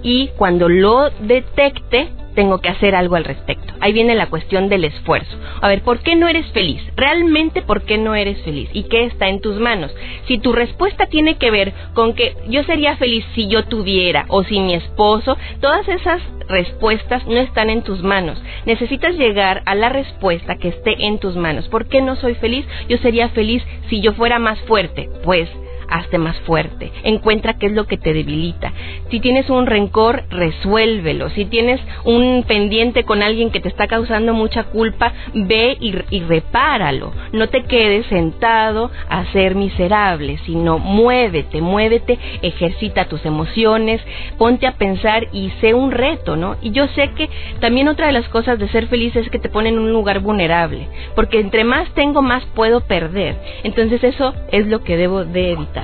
Y 0.01 0.29
cuando 0.37 0.69
lo 0.69 1.11
detecte, 1.19 2.09
tengo 2.35 2.59
que 2.59 2.69
hacer 2.69 2.95
algo 2.95 3.15
al 3.15 3.23
respecto. 3.23 3.73
Ahí 3.79 3.93
viene 3.93 4.15
la 4.15 4.29
cuestión 4.29 4.69
del 4.69 4.85
esfuerzo. 4.85 5.37
A 5.61 5.67
ver, 5.67 5.81
¿por 5.81 5.99
qué 5.99 6.15
no 6.15 6.27
eres 6.27 6.45
feliz? 6.51 6.81
Realmente, 6.95 7.61
¿por 7.61 7.83
qué 7.83 7.97
no 7.97 8.15
eres 8.15 8.41
feliz? 8.43 8.69
¿Y 8.73 8.83
qué 8.83 9.05
está 9.05 9.29
en 9.29 9.41
tus 9.41 9.59
manos? 9.59 9.93
Si 10.27 10.37
tu 10.37 10.53
respuesta 10.53 11.07
tiene 11.07 11.37
que 11.37 11.51
ver 11.51 11.73
con 11.93 12.13
que 12.13 12.35
yo 12.47 12.63
sería 12.63 12.97
feliz 12.97 13.25
si 13.35 13.47
yo 13.47 13.63
tuviera 13.65 14.25
o 14.29 14.43
si 14.43 14.59
mi 14.59 14.73
esposo, 14.73 15.37
todas 15.61 15.87
esas 15.87 16.21
respuestas 16.47 17.25
no 17.27 17.37
están 17.37 17.69
en 17.69 17.83
tus 17.83 18.03
manos. 18.03 18.41
Necesitas 18.65 19.15
llegar 19.15 19.61
a 19.65 19.75
la 19.75 19.89
respuesta 19.89 20.57
que 20.57 20.69
esté 20.69 21.05
en 21.05 21.19
tus 21.19 21.35
manos. 21.35 21.67
¿Por 21.69 21.87
qué 21.87 22.01
no 22.01 22.15
soy 22.15 22.35
feliz? 22.35 22.65
Yo 22.89 22.97
sería 22.97 23.29
feliz 23.29 23.63
si 23.89 24.01
yo 24.01 24.13
fuera 24.13 24.39
más 24.39 24.59
fuerte. 24.61 25.09
Pues 25.23 25.49
hazte 25.89 26.17
más 26.17 26.39
fuerte, 26.41 26.91
encuentra 27.03 27.57
qué 27.57 27.67
es 27.67 27.73
lo 27.73 27.85
que 27.85 27.97
te 27.97 28.13
debilita. 28.13 28.71
Si 29.09 29.19
tienes 29.19 29.49
un 29.49 29.65
rencor, 29.65 30.23
resuélvelo. 30.29 31.29
Si 31.31 31.45
tienes 31.45 31.79
un 32.03 32.43
pendiente 32.47 33.03
con 33.03 33.21
alguien 33.21 33.51
que 33.51 33.59
te 33.59 33.69
está 33.69 33.87
causando 33.87 34.33
mucha 34.33 34.65
culpa, 34.65 35.13
ve 35.33 35.77
y, 35.79 36.19
repáralo. 36.21 37.13
No 37.31 37.49
te 37.49 37.63
quedes 37.63 38.05
sentado 38.07 38.91
a 39.09 39.25
ser 39.31 39.55
miserable, 39.55 40.39
sino 40.45 40.79
muévete, 40.79 41.61
muévete, 41.61 42.17
ejercita 42.41 43.05
tus 43.05 43.25
emociones, 43.25 44.01
ponte 44.37 44.67
a 44.67 44.77
pensar 44.77 45.27
y 45.31 45.51
sé 45.61 45.73
un 45.73 45.91
reto, 45.91 46.35
¿no? 46.35 46.57
Y 46.61 46.71
yo 46.71 46.87
sé 46.89 47.11
que 47.15 47.29
también 47.59 47.87
otra 47.87 48.07
de 48.07 48.13
las 48.13 48.27
cosas 48.29 48.59
de 48.59 48.69
ser 48.69 48.87
feliz 48.87 49.15
es 49.15 49.29
que 49.29 49.39
te 49.39 49.49
ponen 49.49 49.75
en 49.75 49.79
un 49.79 49.91
lugar 49.91 50.19
vulnerable, 50.19 50.87
porque 51.15 51.39
entre 51.39 51.63
más 51.63 51.93
tengo, 51.93 52.21
más 52.21 52.45
puedo 52.55 52.81
perder. 52.81 53.35
Entonces 53.63 54.03
eso 54.03 54.33
es 54.51 54.67
lo 54.67 54.83
que 54.83 54.97
debo 54.97 55.25
de 55.25 55.51
evitar. 55.51 55.82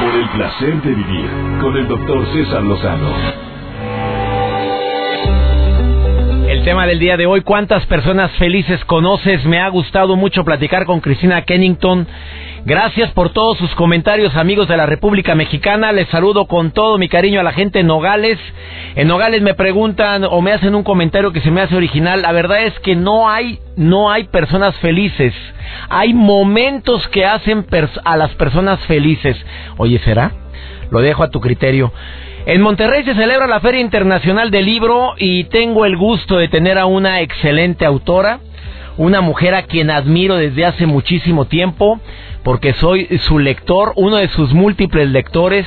Por 0.00 0.14
el 0.14 0.28
placer 0.30 0.82
de 0.82 0.94
vivir 0.94 1.30
con 1.60 1.76
el 1.76 1.88
doctor 1.88 2.26
César 2.32 2.62
Lozano 2.62 3.10
El 6.60 6.64
tema 6.64 6.86
del 6.86 6.98
día 6.98 7.16
de 7.16 7.26
hoy, 7.26 7.40
¿cuántas 7.40 7.86
personas 7.86 8.30
felices 8.32 8.84
conoces? 8.84 9.44
Me 9.46 9.60
ha 9.60 9.68
gustado 9.68 10.14
mucho 10.16 10.44
platicar 10.44 10.84
con 10.84 11.00
Cristina 11.00 11.42
Kennington. 11.42 12.06
Gracias 12.66 13.10
por 13.12 13.30
todos 13.30 13.56
sus 13.56 13.74
comentarios, 13.74 14.36
amigos 14.36 14.68
de 14.68 14.76
la 14.76 14.84
República 14.84 15.34
Mexicana. 15.34 15.92
Les 15.92 16.08
saludo 16.08 16.44
con 16.46 16.72
todo 16.72 16.98
mi 16.98 17.08
cariño 17.08 17.40
a 17.40 17.42
la 17.42 17.52
gente 17.52 17.80
en 17.80 17.86
Nogales. 17.86 18.38
En 18.96 19.08
Nogales 19.08 19.40
me 19.40 19.54
preguntan 19.54 20.24
o 20.24 20.42
me 20.42 20.52
hacen 20.52 20.74
un 20.74 20.82
comentario 20.82 21.32
que 21.32 21.40
se 21.40 21.50
me 21.50 21.62
hace 21.62 21.74
original. 21.74 22.20
La 22.20 22.32
verdad 22.32 22.64
es 22.64 22.78
que 22.80 22.96
no 22.96 23.30
hay, 23.30 23.60
no 23.76 24.10
hay 24.10 24.24
personas 24.24 24.76
felices. 24.76 25.32
Hay 25.88 26.12
momentos 26.12 27.08
que 27.08 27.24
hacen 27.24 27.64
a 28.04 28.16
las 28.18 28.34
personas 28.34 28.78
felices. 28.80 29.38
Oye, 29.78 29.98
¿será? 30.00 30.32
Lo 30.90 31.00
dejo 31.00 31.22
a 31.22 31.30
tu 31.30 31.40
criterio. 31.40 31.90
En 32.44 32.60
Monterrey 32.60 33.04
se 33.04 33.14
celebra 33.14 33.46
la 33.46 33.60
Feria 33.60 33.80
Internacional 33.80 34.50
del 34.50 34.66
Libro 34.66 35.14
y 35.16 35.44
tengo 35.44 35.86
el 35.86 35.96
gusto 35.96 36.36
de 36.36 36.48
tener 36.48 36.76
a 36.78 36.86
una 36.86 37.20
excelente 37.22 37.86
autora, 37.86 38.40
una 39.00 39.22
mujer 39.22 39.54
a 39.54 39.62
quien 39.62 39.90
admiro 39.90 40.36
desde 40.36 40.66
hace 40.66 40.84
muchísimo 40.84 41.46
tiempo, 41.46 41.98
porque 42.42 42.74
soy 42.74 43.06
su 43.22 43.38
lector, 43.38 43.94
uno 43.96 44.16
de 44.16 44.28
sus 44.28 44.52
múltiples 44.52 45.08
lectores. 45.08 45.66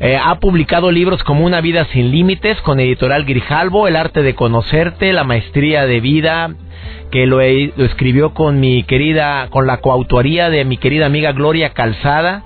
Eh, 0.00 0.18
ha 0.20 0.40
publicado 0.40 0.90
libros 0.90 1.22
como 1.22 1.44
Una 1.44 1.60
vida 1.60 1.86
sin 1.92 2.10
límites 2.10 2.60
con 2.62 2.80
editorial 2.80 3.24
Grijalbo, 3.24 3.86
El 3.86 3.94
arte 3.94 4.24
de 4.24 4.34
conocerte, 4.34 5.12
La 5.12 5.22
maestría 5.22 5.86
de 5.86 6.00
vida, 6.00 6.50
que 7.12 7.26
lo, 7.26 7.36
lo, 7.36 7.84
escribió 7.84 8.34
con 8.34 8.58
mi 8.58 8.82
querida, 8.82 9.46
con 9.50 9.68
la 9.68 9.76
coautoría 9.76 10.50
de 10.50 10.64
mi 10.64 10.78
querida 10.78 11.06
amiga 11.06 11.30
Gloria 11.30 11.70
Calzada, 11.74 12.42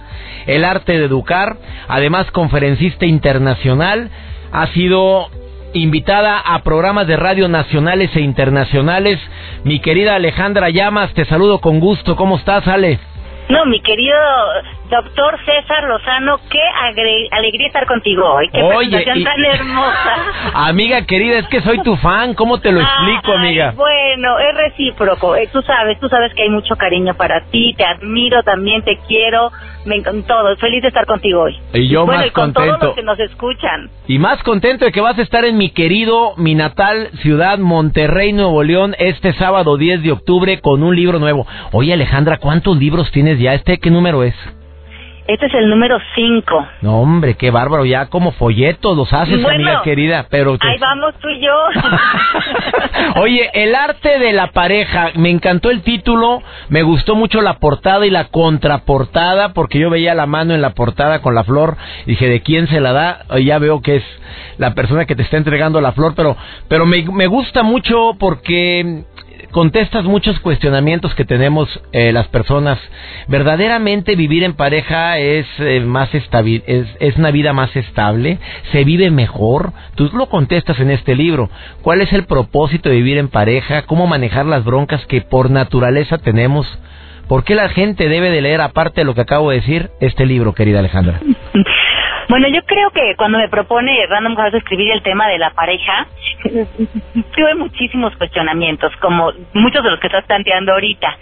El 0.46 0.66
arte 0.66 0.98
de 0.98 1.06
educar, 1.06 1.56
además 1.88 2.30
conferencista 2.32 3.06
internacional, 3.06 4.10
ha 4.52 4.66
sido 4.68 5.30
invitada 5.74 6.38
a 6.38 6.62
programas 6.62 7.06
de 7.06 7.16
radio 7.16 7.48
nacionales 7.48 8.14
e 8.16 8.20
internacionales. 8.20 9.18
Mi 9.64 9.80
querida 9.80 10.14
Alejandra 10.14 10.70
Llamas, 10.70 11.12
te 11.14 11.24
saludo 11.24 11.60
con 11.60 11.80
gusto. 11.80 12.16
¿Cómo 12.16 12.36
estás, 12.36 12.66
Ale? 12.68 12.98
No, 13.48 13.66
mi 13.66 13.80
querido 13.80 14.16
doctor 14.92 15.38
César 15.46 15.84
Lozano, 15.84 16.38
qué 16.50 16.60
alegría 17.30 17.66
estar 17.66 17.86
contigo 17.86 18.30
hoy. 18.30 18.50
Qué 18.50 18.62
presentación 18.62 19.24
tan 19.24 19.44
hermosa. 19.44 20.16
Amiga 20.68 21.06
querida, 21.06 21.38
es 21.38 21.46
que 21.48 21.62
soy 21.62 21.82
tu 21.82 21.96
fan. 21.96 22.34
¿Cómo 22.34 22.60
te 22.60 22.70
lo 22.70 22.80
explico, 22.80 23.32
amiga? 23.32 23.72
Bueno, 23.74 24.38
es 24.38 24.54
recíproco. 24.54 25.34
Eh, 25.34 25.48
tú 25.50 25.62
sabes, 25.62 25.98
tú 25.98 26.08
sabes 26.10 26.34
que 26.34 26.42
hay 26.42 26.50
mucho 26.50 26.76
cariño 26.76 27.14
para 27.14 27.42
ti. 27.46 27.74
Te 27.74 27.84
admiro 27.84 28.42
también, 28.42 28.82
te 28.82 28.98
quiero. 29.08 29.50
Me 29.86 29.96
encantó. 29.96 30.34
Feliz 30.58 30.82
de 30.82 30.88
estar 30.88 31.06
contigo 31.06 31.40
hoy. 31.40 31.58
Y 31.72 31.88
yo 31.88 32.04
más 32.04 32.30
con 32.32 32.52
todos 32.52 32.78
los 32.80 32.94
que 32.94 33.02
nos 33.02 33.18
escuchan. 33.18 33.88
Y 34.06 34.18
más 34.18 34.42
contento 34.42 34.84
de 34.84 34.92
que 34.92 35.00
vas 35.00 35.18
a 35.18 35.22
estar 35.22 35.46
en 35.46 35.56
mi 35.56 35.70
querido, 35.70 36.34
mi 36.36 36.54
natal 36.54 37.08
ciudad, 37.22 37.58
Monterrey, 37.58 38.34
Nuevo 38.34 38.62
León, 38.62 38.94
este 38.98 39.32
sábado 39.32 39.78
10 39.78 40.02
de 40.02 40.12
octubre 40.12 40.60
con 40.60 40.82
un 40.82 40.94
libro 40.94 41.18
nuevo. 41.18 41.46
Oye, 41.72 41.94
Alejandra, 41.94 42.36
¿cuántos 42.36 42.76
libros 42.76 43.10
tienes 43.10 43.38
ya? 43.38 43.54
¿Este 43.54 43.78
qué 43.78 43.90
número 43.90 44.22
es? 44.22 44.34
Este 45.28 45.46
es 45.46 45.54
el 45.54 45.68
número 45.70 45.98
5. 46.16 46.66
No, 46.82 47.00
hombre, 47.00 47.34
qué 47.34 47.50
bárbaro. 47.52 47.84
Ya 47.84 48.06
como 48.06 48.32
folletos 48.32 48.96
los 48.96 49.12
haces, 49.12 49.44
amiga 49.44 49.82
querida. 49.82 50.26
Pero 50.28 50.56
Ahí 50.60 50.78
vamos 50.80 51.14
tú 51.20 51.28
y 51.28 51.40
yo. 51.40 51.52
Oye, 53.22 53.48
el 53.54 53.74
arte 53.74 54.18
de 54.18 54.32
la 54.32 54.48
pareja. 54.48 55.10
Me 55.14 55.30
encantó 55.30 55.70
el 55.70 55.82
título. 55.82 56.42
Me 56.70 56.82
gustó 56.82 57.14
mucho 57.14 57.40
la 57.40 57.58
portada 57.58 58.04
y 58.04 58.10
la 58.10 58.24
contraportada. 58.28 59.52
Porque 59.52 59.78
yo 59.78 59.90
veía 59.90 60.14
la 60.14 60.26
mano 60.26 60.54
en 60.54 60.62
la 60.62 60.70
portada 60.70 61.22
con 61.22 61.36
la 61.36 61.44
flor. 61.44 61.76
Dije, 62.04 62.28
¿de 62.28 62.40
quién 62.42 62.66
se 62.66 62.80
la 62.80 62.92
da? 62.92 63.24
Ya 63.38 63.58
veo 63.58 63.80
que 63.80 63.96
es 63.96 64.04
la 64.58 64.74
persona 64.74 65.04
que 65.04 65.14
te 65.14 65.22
está 65.22 65.36
entregando 65.36 65.80
la 65.80 65.92
flor. 65.92 66.14
Pero, 66.16 66.36
pero 66.68 66.84
me, 66.84 67.04
me 67.04 67.28
gusta 67.28 67.62
mucho 67.62 68.16
porque 68.18 69.04
contestas 69.50 70.04
muchos 70.04 70.38
cuestionamientos 70.40 71.14
que 71.14 71.24
tenemos 71.24 71.68
eh, 71.92 72.12
las 72.12 72.28
personas. 72.28 72.78
¿Verdaderamente 73.28 74.16
vivir 74.16 74.44
en 74.44 74.54
pareja 74.54 75.18
es 75.18 75.46
eh, 75.58 75.80
más 75.80 76.08
es, 76.14 76.22
es 77.00 77.16
una 77.16 77.30
vida 77.30 77.52
más 77.52 77.74
estable? 77.76 78.38
¿Se 78.72 78.84
vive 78.84 79.10
mejor? 79.10 79.72
Tú 79.94 80.10
lo 80.14 80.28
contestas 80.28 80.78
en 80.80 80.90
este 80.90 81.14
libro. 81.14 81.50
¿Cuál 81.82 82.00
es 82.00 82.12
el 82.12 82.24
propósito 82.24 82.88
de 82.88 82.96
vivir 82.96 83.18
en 83.18 83.28
pareja? 83.28 83.82
¿Cómo 83.82 84.06
manejar 84.06 84.46
las 84.46 84.64
broncas 84.64 85.04
que 85.06 85.20
por 85.20 85.50
naturaleza 85.50 86.18
tenemos? 86.18 86.66
¿Por 87.28 87.44
qué 87.44 87.54
la 87.54 87.68
gente 87.68 88.08
debe 88.08 88.30
de 88.30 88.42
leer, 88.42 88.60
aparte 88.60 89.00
de 89.00 89.04
lo 89.04 89.14
que 89.14 89.22
acabo 89.22 89.50
de 89.50 89.56
decir, 89.56 89.90
este 90.00 90.26
libro, 90.26 90.54
querida 90.54 90.80
Alejandra? 90.80 91.20
Bueno, 92.28 92.48
yo 92.48 92.62
creo 92.64 92.90
que 92.90 93.14
cuando 93.16 93.38
me 93.38 93.48
propone 93.48 94.06
Random 94.06 94.36
House 94.36 94.54
escribir 94.54 94.92
el 94.92 95.02
tema 95.02 95.28
de 95.28 95.38
la 95.38 95.50
pareja, 95.50 96.06
tuve 97.34 97.54
muchísimos 97.56 98.16
cuestionamientos, 98.16 98.94
como 98.96 99.32
muchos 99.52 99.82
de 99.82 99.90
los 99.90 100.00
que 100.00 100.06
estás 100.06 100.24
planteando 100.24 100.72
ahorita. 100.72 101.16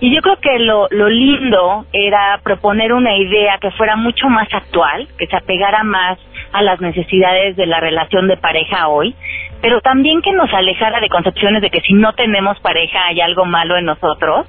Y 0.00 0.14
yo 0.14 0.22
creo 0.22 0.36
que 0.36 0.58
lo, 0.60 0.86
lo 0.90 1.08
lindo 1.08 1.84
era 1.92 2.38
proponer 2.44 2.92
una 2.92 3.16
idea 3.16 3.58
que 3.60 3.72
fuera 3.72 3.96
mucho 3.96 4.28
más 4.28 4.48
actual, 4.52 5.08
que 5.18 5.26
se 5.26 5.36
apegara 5.36 5.82
más 5.82 6.18
a 6.52 6.62
las 6.62 6.80
necesidades 6.80 7.56
de 7.56 7.66
la 7.66 7.80
relación 7.80 8.28
de 8.28 8.36
pareja 8.36 8.88
hoy, 8.88 9.14
pero 9.60 9.80
también 9.80 10.22
que 10.22 10.32
nos 10.32 10.52
alejara 10.54 11.00
de 11.00 11.08
concepciones 11.08 11.62
de 11.62 11.70
que 11.70 11.80
si 11.80 11.94
no 11.94 12.12
tenemos 12.12 12.58
pareja 12.60 13.06
hay 13.06 13.20
algo 13.20 13.44
malo 13.44 13.76
en 13.76 13.86
nosotros 13.86 14.46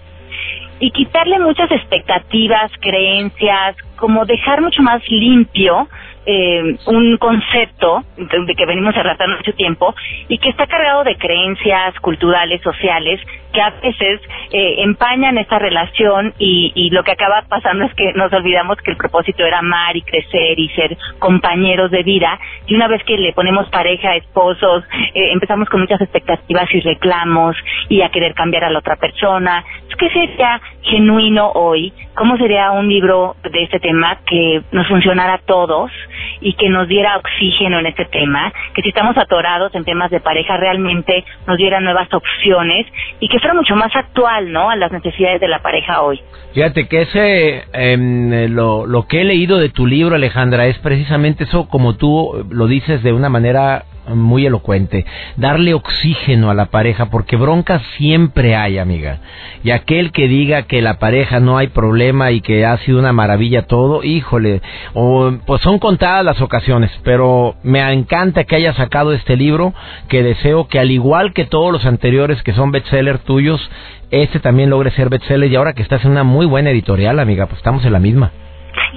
y 0.79 0.91
quitarle 0.91 1.39
muchas 1.39 1.71
expectativas, 1.71 2.71
creencias, 2.79 3.75
como 3.97 4.25
dejar 4.25 4.61
mucho 4.61 4.81
más 4.81 5.01
limpio 5.09 5.87
eh, 6.25 6.77
un 6.85 7.17
concepto 7.17 8.03
de 8.17 8.55
que 8.55 8.65
venimos 8.65 8.95
arrastrando 8.95 9.37
mucho 9.37 9.53
tiempo 9.53 9.95
y 10.27 10.37
que 10.37 10.49
está 10.49 10.67
cargado 10.67 11.03
de 11.03 11.17
creencias 11.17 11.95
culturales, 12.01 12.61
sociales, 12.61 13.19
que 13.53 13.62
a 13.62 13.71
veces 13.81 14.21
eh, 14.51 14.75
empañan 14.79 15.38
esta 15.38 15.59
relación 15.59 16.33
y, 16.39 16.71
y 16.75 16.89
lo 16.91 17.03
que 17.03 17.12
acaba 17.12 17.43
pasando 17.47 17.85
es 17.85 17.93
que 17.95 18.13
nos 18.13 18.31
olvidamos 18.33 18.77
que 18.77 18.91
el 18.91 18.97
propósito 18.97 19.45
era 19.45 19.59
amar 19.59 19.95
y 19.95 20.01
crecer 20.01 20.59
y 20.59 20.69
ser 20.69 20.97
compañeros 21.19 21.91
de 21.91 22.03
vida 22.03 22.39
y 22.67 22.75
una 22.75 22.88
vez 22.88 23.03
que 23.03 23.17
le 23.17 23.33
ponemos 23.33 23.69
pareja, 23.69 24.15
esposos, 24.15 24.83
eh, 25.13 25.31
empezamos 25.31 25.69
con 25.69 25.81
muchas 25.81 26.01
expectativas 26.01 26.73
y 26.73 26.81
reclamos 26.81 27.55
y 27.89 28.01
a 28.01 28.09
querer 28.09 28.33
cambiar 28.33 28.65
a 28.65 28.69
la 28.69 28.79
otra 28.79 28.95
persona. 28.95 29.63
¿Qué 29.97 30.09
sería 30.12 30.62
genuino 30.81 31.51
hoy? 31.51 31.91
¿Cómo 32.15 32.38
sería 32.38 32.71
un 32.71 32.88
libro 32.88 33.35
de 33.43 33.63
este 33.63 33.79
tema 33.81 34.19
que 34.25 34.62
nos 34.71 34.88
funcionara 34.88 35.33
a 35.33 35.38
todos 35.39 35.91
y 36.39 36.53
que 36.53 36.69
nos 36.69 36.88
diera 36.88 37.17
oxígeno 37.17 37.79
en 37.79 37.85
este 37.85 38.05
tema? 38.05 38.53
Que 38.73 38.81
si 38.81 38.89
estamos 38.89 39.17
atorados 39.17 39.75
en 39.75 39.83
temas 39.83 40.09
de 40.09 40.21
pareja 40.21 40.55
realmente 40.55 41.25
nos 41.47 41.57
diera 41.57 41.81
nuevas 41.81 42.07
opciones 42.13 42.88
y 43.19 43.27
que 43.27 43.38
mucho 43.54 43.75
más 43.75 43.95
actual, 43.95 44.52
¿no? 44.52 44.69
A 44.69 44.75
las 44.75 44.91
necesidades 44.91 45.39
de 45.41 45.47
la 45.47 45.60
pareja 45.60 46.02
hoy. 46.02 46.19
Fíjate 46.54 46.88
que 46.88 47.02
ese, 47.02 47.63
em, 47.73 48.54
lo, 48.54 48.86
lo 48.86 49.08
que 49.08 49.21
he 49.21 49.23
leído 49.23 49.58
de 49.58 49.69
tu 49.69 49.86
libro, 49.86 50.15
Alejandra, 50.15 50.67
es 50.67 50.78
precisamente 50.80 51.43
eso, 51.43 51.67
como 51.67 51.95
tú 51.95 52.45
lo 52.49 52.67
dices 52.67 53.04
de 53.04 53.13
una 53.13 53.30
manera 53.30 53.86
muy 54.15 54.45
elocuente, 54.45 55.05
darle 55.37 55.73
oxígeno 55.73 56.49
a 56.49 56.53
la 56.53 56.65
pareja, 56.65 57.07
porque 57.09 57.35
broncas 57.35 57.81
siempre 57.97 58.55
hay, 58.55 58.77
amiga. 58.77 59.19
Y 59.63 59.71
aquel 59.71 60.11
que 60.11 60.27
diga 60.27 60.63
que 60.63 60.81
la 60.81 60.99
pareja 60.99 61.39
no 61.39 61.57
hay 61.57 61.67
problema 61.67 62.31
y 62.31 62.41
que 62.41 62.65
ha 62.65 62.77
sido 62.79 62.99
una 62.99 63.13
maravilla 63.13 63.63
todo, 63.63 64.03
híjole, 64.03 64.61
o, 64.93 65.31
pues 65.45 65.61
son 65.61 65.79
contadas 65.79 66.25
las 66.25 66.41
ocasiones, 66.41 66.91
pero 67.03 67.55
me 67.63 67.81
encanta 67.91 68.43
que 68.43 68.55
haya 68.55 68.73
sacado 68.73 69.13
este 69.13 69.35
libro, 69.35 69.73
que 70.07 70.23
deseo 70.23 70.67
que 70.67 70.79
al 70.79 70.91
igual 70.91 71.33
que 71.33 71.45
todos 71.45 71.71
los 71.71 71.85
anteriores 71.85 72.41
que 72.43 72.53
son 72.53 72.71
bestseller 72.71 73.19
tuyos, 73.19 73.69
este 74.11 74.39
también 74.39 74.69
logre 74.69 74.91
ser 74.91 75.09
bestseller 75.09 75.51
y 75.51 75.55
ahora 75.55 75.73
que 75.73 75.83
estás 75.83 76.03
en 76.05 76.11
una 76.11 76.23
muy 76.23 76.45
buena 76.45 76.71
editorial, 76.71 77.19
amiga, 77.19 77.45
pues 77.45 77.57
estamos 77.57 77.85
en 77.85 77.93
la 77.93 77.99
misma. 77.99 78.31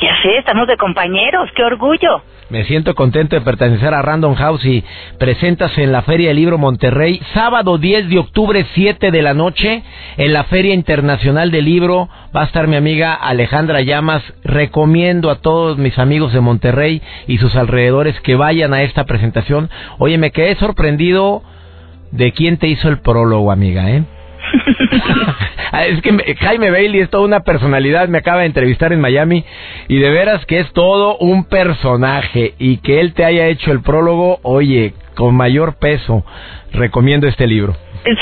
Ya 0.01 0.15
sé, 0.23 0.39
estamos 0.39 0.67
de 0.67 0.77
compañeros, 0.77 1.51
qué 1.55 1.63
orgullo. 1.63 2.23
Me 2.53 2.65
siento 2.65 2.95
contento 2.95 3.35
de 3.35 3.41
pertenecer 3.41 3.95
a 3.95 4.03
Random 4.03 4.35
House 4.35 4.63
y 4.67 4.85
presentas 5.17 5.79
en 5.79 5.91
la 5.91 6.03
Feria 6.03 6.29
del 6.29 6.37
Libro 6.37 6.59
Monterrey, 6.59 7.19
sábado 7.33 7.79
10 7.79 8.11
de 8.11 8.19
octubre, 8.19 8.67
7 8.75 9.11
de 9.11 9.23
la 9.23 9.33
noche, 9.33 9.83
en 10.19 10.35
la 10.35 10.45
Feria 10.45 10.75
Internacional 10.75 11.51
del 11.51 11.65
Libro. 11.65 12.11
Va 12.37 12.43
a 12.43 12.45
estar 12.45 12.69
mi 12.69 12.77
amiga 12.77 13.15
Alejandra 13.15 13.81
Llamas. 13.81 14.23
Recomiendo 14.45 15.31
a 15.31 15.37
todos 15.37 15.79
mis 15.79 15.99
amigos 15.99 16.35
de 16.35 16.43
Monterrey 16.43 17.01
y 17.27 17.39
sus 17.39 17.57
alrededores 17.57 18.21
que 18.21 18.35
vayan 18.35 18.75
a 18.75 18.83
esta 18.83 19.05
presentación. 19.07 19.71
Oye, 19.97 20.19
me 20.19 20.31
quedé 20.31 20.55
sorprendido 20.57 21.43
de 22.11 22.33
quién 22.33 22.59
te 22.59 22.69
hizo 22.69 22.91
el 22.91 22.99
prólogo, 22.99 23.51
amiga, 23.51 23.91
¿eh? 23.93 24.05
Ah, 25.75 25.87
es 25.87 26.03
que 26.03 26.37
Jaime 26.39 26.71
Bailey 26.71 27.01
es 27.01 27.09
toda 27.09 27.25
una 27.25 27.41
personalidad, 27.41 28.07
me 28.07 28.19
acaba 28.19 28.41
de 28.41 28.47
entrevistar 28.47 28.93
en 28.93 29.01
Miami 29.01 29.43
y 29.89 29.99
de 29.99 30.11
veras 30.11 30.45
que 30.45 30.61
es 30.61 30.71
todo 30.75 31.17
un 31.17 31.45
personaje 31.47 32.53
y 32.59 32.77
que 32.83 33.01
él 33.01 33.15
te 33.15 33.25
haya 33.25 33.47
hecho 33.47 33.73
el 33.73 33.81
prólogo, 33.81 34.39
oye, 34.43 34.93
con 35.15 35.35
mayor 35.35 35.79
peso, 35.79 36.27
recomiendo 36.75 37.27
este 37.27 37.47
libro. 37.47 37.75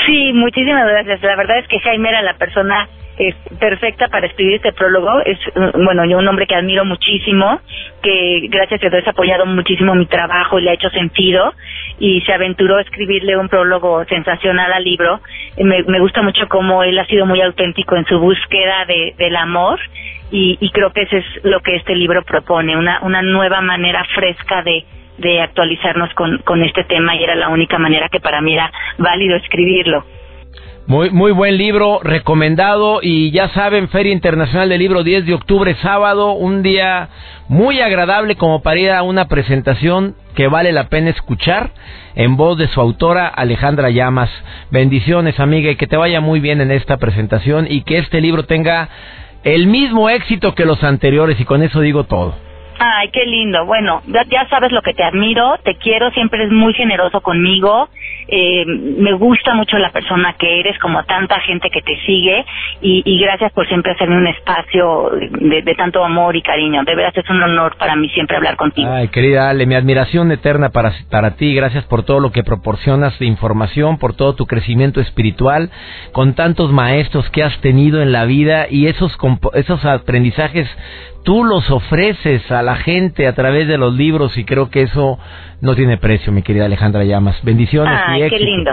Sí, 0.05 0.31
muchísimas 0.33 0.87
gracias. 0.87 1.21
La 1.23 1.35
verdad 1.35 1.59
es 1.59 1.67
que 1.67 1.79
Jaime 1.79 2.07
era 2.07 2.21
la 2.21 2.37
persona 2.37 2.87
es 3.17 3.35
perfecta 3.59 4.07
para 4.07 4.27
escribir 4.27 4.55
este 4.55 4.71
prólogo. 4.73 5.21
Es, 5.25 5.37
mm, 5.55 5.83
bueno, 5.83 6.05
yo 6.05 6.17
un 6.17 6.27
hombre 6.27 6.47
que 6.47 6.55
admiro 6.55 6.85
muchísimo, 6.85 7.59
que 8.01 8.47
gracias 8.49 8.83
a 8.83 8.89
Dios 8.89 9.07
ha 9.07 9.11
apoyado 9.11 9.45
muchísimo 9.45 9.95
mi 9.95 10.05
trabajo 10.05 10.59
y 10.59 10.63
le 10.63 10.71
ha 10.71 10.73
hecho 10.73 10.89
sentido 10.89 11.53
y 11.99 12.21
se 12.21 12.33
aventuró 12.33 12.77
a 12.77 12.81
escribirle 12.81 13.37
un 13.37 13.49
prólogo 13.49 14.03
sensacional 14.05 14.71
al 14.73 14.83
libro. 14.83 15.21
Me, 15.57 15.83
me 15.83 15.99
gusta 15.99 16.21
mucho 16.21 16.47
cómo 16.47 16.83
él 16.83 16.97
ha 16.97 17.05
sido 17.05 17.25
muy 17.25 17.41
auténtico 17.41 17.95
en 17.95 18.05
su 18.05 18.19
búsqueda 18.19 18.85
de, 18.85 19.13
del 19.17 19.35
amor 19.35 19.79
y, 20.31 20.57
y 20.59 20.69
creo 20.71 20.91
que 20.91 21.03
eso 21.03 21.17
es 21.17 21.25
lo 21.43 21.59
que 21.59 21.75
este 21.75 21.95
libro 21.95 22.23
propone, 22.23 22.77
una, 22.77 23.01
una 23.01 23.21
nueva 23.21 23.61
manera 23.61 24.03
fresca 24.15 24.63
de, 24.63 24.85
de 25.17 25.41
actualizarnos 25.41 26.13
con, 26.13 26.39
con 26.39 26.63
este 26.63 26.83
tema 26.85 27.15
y 27.15 27.23
era 27.23 27.35
la 27.35 27.49
única 27.49 27.77
manera 27.77 28.09
que 28.09 28.19
para 28.19 28.41
mí 28.41 28.53
era 28.53 28.71
válido 28.97 29.35
escribirlo. 29.35 30.05
Muy, 30.91 31.09
muy 31.09 31.31
buen 31.31 31.55
libro, 31.55 32.01
recomendado 32.03 32.99
y 33.01 33.31
ya 33.31 33.47
saben, 33.53 33.87
Feria 33.87 34.11
Internacional 34.11 34.67
del 34.67 34.79
Libro 34.79 35.05
10 35.05 35.25
de 35.25 35.33
octubre, 35.33 35.73
sábado, 35.81 36.33
un 36.33 36.63
día 36.63 37.07
muy 37.47 37.79
agradable 37.79 38.35
como 38.35 38.61
para 38.61 39.01
una 39.01 39.29
presentación 39.29 40.15
que 40.35 40.49
vale 40.49 40.73
la 40.73 40.89
pena 40.89 41.11
escuchar 41.11 41.71
en 42.15 42.35
voz 42.35 42.57
de 42.57 42.67
su 42.67 42.81
autora 42.81 43.29
Alejandra 43.29 43.89
Llamas. 43.89 44.29
Bendiciones 44.69 45.39
amiga 45.39 45.71
y 45.71 45.77
que 45.77 45.87
te 45.87 45.95
vaya 45.95 46.19
muy 46.19 46.41
bien 46.41 46.59
en 46.59 46.71
esta 46.71 46.97
presentación 46.97 47.67
y 47.69 47.83
que 47.83 47.97
este 47.97 48.19
libro 48.19 48.43
tenga 48.43 48.89
el 49.45 49.67
mismo 49.67 50.09
éxito 50.09 50.55
que 50.55 50.65
los 50.65 50.83
anteriores 50.83 51.39
y 51.39 51.45
con 51.45 51.63
eso 51.63 51.79
digo 51.79 52.03
todo. 52.03 52.50
Ay, 52.83 53.09
qué 53.09 53.27
lindo. 53.27 53.63
Bueno, 53.67 54.01
ya, 54.07 54.49
sabes 54.49 54.71
lo 54.71 54.81
que 54.81 54.95
te 54.95 55.03
admiro, 55.03 55.53
te 55.63 55.75
quiero, 55.75 56.09
siempre 56.09 56.39
eres 56.41 56.51
muy 56.51 56.73
generoso 56.73 57.21
conmigo. 57.21 57.89
Eh, 58.27 58.65
me 58.65 59.13
gusta 59.13 59.53
mucho 59.53 59.77
la 59.77 59.91
persona 59.91 60.33
que 60.33 60.61
eres, 60.61 60.79
como 60.79 61.03
tanta 61.03 61.39
gente 61.41 61.69
que 61.69 61.83
te 61.83 61.95
sigue, 62.07 62.43
y, 62.81 63.21
gracias 63.21 63.51
por 63.51 63.67
siempre 63.67 63.91
hacerme 63.91 64.17
un 64.17 64.25
espacio 64.25 65.11
de, 65.11 65.75
tanto 65.75 66.03
amor 66.03 66.35
y 66.35 66.41
cariño. 66.41 66.83
De 66.83 66.95
veras 66.95 67.15
es 67.15 67.29
un 67.29 67.43
honor 67.43 67.77
para 67.77 67.95
mí 67.95 68.09
siempre 68.09 68.37
hablar 68.37 68.55
contigo. 68.55 68.89
Ay, 68.91 69.09
querida 69.09 69.51
Ale, 69.51 69.67
mi 69.67 69.75
admiración 69.75 70.31
eterna 70.31 70.69
para, 70.69 70.91
para 71.11 71.35
ti. 71.35 71.53
Gracias 71.53 71.83
por 71.83 72.03
todo 72.03 72.19
lo 72.19 72.31
que 72.31 72.41
proporcionas 72.41 73.19
de 73.19 73.27
información, 73.27 73.99
por 73.99 74.15
todo 74.15 74.33
tu 74.33 74.47
crecimiento 74.47 75.01
espiritual, 75.01 75.69
con 76.13 76.33
tantos 76.33 76.71
maestros 76.71 77.29
que 77.29 77.43
has 77.43 77.61
tenido 77.61 78.01
en 78.01 78.11
la 78.11 78.25
vida 78.25 78.65
y 78.71 78.87
esos, 78.87 79.15
esos 79.53 79.85
aprendizajes 79.85 80.67
tú 81.23 81.43
los 81.43 81.69
ofreces 81.69 82.49
a 82.51 82.61
la 82.61 82.75
gente 82.75 83.27
a 83.27 83.35
través 83.35 83.67
de 83.67 83.77
los 83.77 83.93
libros 83.93 84.37
y 84.37 84.45
creo 84.45 84.69
que 84.69 84.83
eso 84.83 85.19
no 85.61 85.75
tiene 85.75 85.97
precio, 85.97 86.31
mi 86.31 86.41
querida 86.41 86.65
Alejandra 86.65 87.03
Llamas. 87.03 87.39
Bendiciones 87.43 87.97
y 88.09 88.21
Ay, 88.23 88.29
qué 88.29 88.39
lindo. 88.39 88.71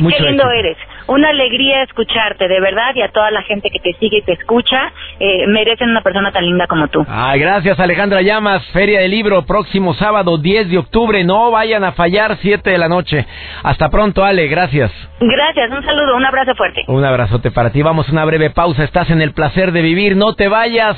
Mucho 0.00 0.16
qué 0.16 0.22
lindo 0.24 0.44
éxito. 0.44 0.50
eres. 0.50 0.78
Una 1.06 1.28
alegría 1.28 1.82
escucharte, 1.82 2.48
de 2.48 2.60
verdad, 2.60 2.94
y 2.94 3.02
a 3.02 3.08
toda 3.08 3.30
la 3.30 3.42
gente 3.42 3.68
que 3.70 3.78
te 3.80 3.92
sigue 3.98 4.18
y 4.18 4.22
te 4.22 4.32
escucha, 4.32 4.92
eh, 5.20 5.46
merecen 5.48 5.90
una 5.90 6.00
persona 6.00 6.32
tan 6.32 6.44
linda 6.44 6.66
como 6.66 6.88
tú. 6.88 7.04
Ay, 7.08 7.40
gracias 7.40 7.78
Alejandra 7.78 8.22
Llamas, 8.22 8.64
Feria 8.72 9.00
del 9.00 9.10
Libro, 9.10 9.42
próximo 9.44 9.94
sábado 9.94 10.38
10 10.38 10.70
de 10.70 10.78
octubre, 10.78 11.22
no 11.24 11.50
vayan 11.50 11.84
a 11.84 11.92
fallar 11.92 12.38
7 12.40 12.70
de 12.70 12.78
la 12.78 12.88
noche. 12.88 13.26
Hasta 13.62 13.90
pronto 13.90 14.24
Ale, 14.24 14.46
gracias. 14.48 14.90
Gracias, 15.20 15.70
un 15.70 15.84
saludo, 15.84 16.16
un 16.16 16.24
abrazo 16.24 16.54
fuerte. 16.54 16.82
Un 16.88 17.04
abrazote 17.04 17.50
para 17.50 17.70
ti. 17.70 17.82
Vamos 17.82 18.08
a 18.08 18.12
una 18.12 18.24
breve 18.24 18.50
pausa. 18.50 18.84
Estás 18.84 19.10
en 19.10 19.20
el 19.20 19.32
placer 19.32 19.72
de 19.72 19.82
vivir. 19.82 20.16
No 20.16 20.34
te 20.34 20.48
vayas. 20.48 20.96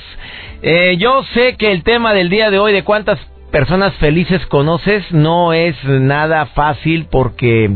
Eh, 0.62 0.96
yo 0.98 1.22
sé 1.34 1.56
que 1.56 1.72
el 1.72 1.82
tema 1.82 2.14
del 2.14 2.30
día 2.30 2.50
de 2.50 2.58
hoy, 2.58 2.72
de 2.72 2.84
cuántas 2.84 3.18
personas 3.54 3.94
felices 3.98 4.44
conoces, 4.46 5.04
no 5.12 5.52
es 5.52 5.76
nada 5.84 6.46
fácil 6.46 7.06
porque, 7.08 7.70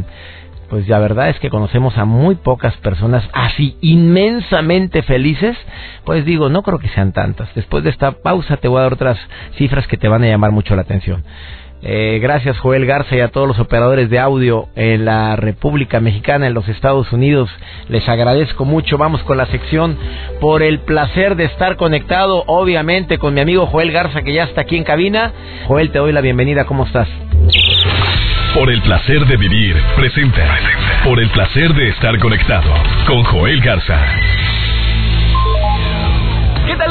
pues 0.69 0.89
la 0.89 0.99
verdad 0.99 1.29
es 1.29 1.39
que 1.39 1.51
conocemos 1.51 1.97
a 1.99 2.05
muy 2.05 2.35
pocas 2.35 2.77
personas 2.79 3.23
así 3.33 3.77
inmensamente 3.81 5.05
felices. 5.05 5.57
Pues 6.03 6.25
digo, 6.25 6.49
no 6.49 6.65
creo 6.65 6.81
que 6.81 6.89
sean 6.89 7.13
tantas. 7.13 7.55
Después 7.55 7.85
de 7.85 7.91
esta 7.91 8.11
pausa 8.11 8.57
te 8.57 8.67
voy 8.67 8.81
a 8.81 8.83
dar 8.83 8.95
otras 8.95 9.21
cifras 9.57 9.87
que 9.87 9.97
te 9.97 10.09
van 10.09 10.25
a 10.25 10.27
llamar 10.27 10.51
mucho 10.51 10.75
la 10.75 10.83
atención. 10.83 11.23
Eh, 11.81 12.19
gracias 12.21 12.59
Joel 12.59 12.87
Garza 12.87 13.15
y 13.15 13.21
a 13.21 13.29
todos 13.29 13.47
los 13.47 13.59
operadores 13.61 14.11
de 14.11 14.19
audio 14.19 14.69
en 14.75 15.05
la 15.05 15.37
República 15.37 16.01
Mexicana, 16.01 16.47
en 16.47 16.55
los 16.55 16.69
Estados 16.69 17.13
Unidos. 17.13 17.51
Les 17.89 18.09
agradezco 18.09 18.65
mucho. 18.65 18.99
Vamos 18.99 19.23
con 19.23 19.37
la 19.37 19.47
sección 19.47 19.97
por 20.41 20.63
el 20.63 20.81
placer 20.81 21.37
de 21.37 21.45
estar 21.45 21.77
conectado, 21.77 22.45
obviamente, 22.47 23.19
con 23.19 23.35
mi 23.35 23.41
amigo 23.41 23.67
Joel 23.67 23.93
Garza 23.93 24.23
que 24.23 24.33
ya 24.33 24.45
está 24.45 24.63
aquí 24.63 24.77
en 24.77 24.85
cabina. 24.85 25.33
Joel, 25.67 25.91
te 25.91 25.99
doy 25.99 26.13
la 26.13 26.21
bienvenida. 26.21 26.65
¿Cómo 26.65 26.85
estás? 26.85 27.09
Por 28.55 28.71
el 28.71 28.83
placer 28.83 29.25
de 29.27 29.37
vivir, 29.37 29.77
presenta. 29.95 30.59
Por 31.05 31.21
el 31.21 31.29
placer 31.31 31.73
de 31.75 31.91
estar 31.91 32.19
conectado 32.19 32.73
con 33.07 33.23
Joel 33.23 33.61
Garza. 33.61 34.01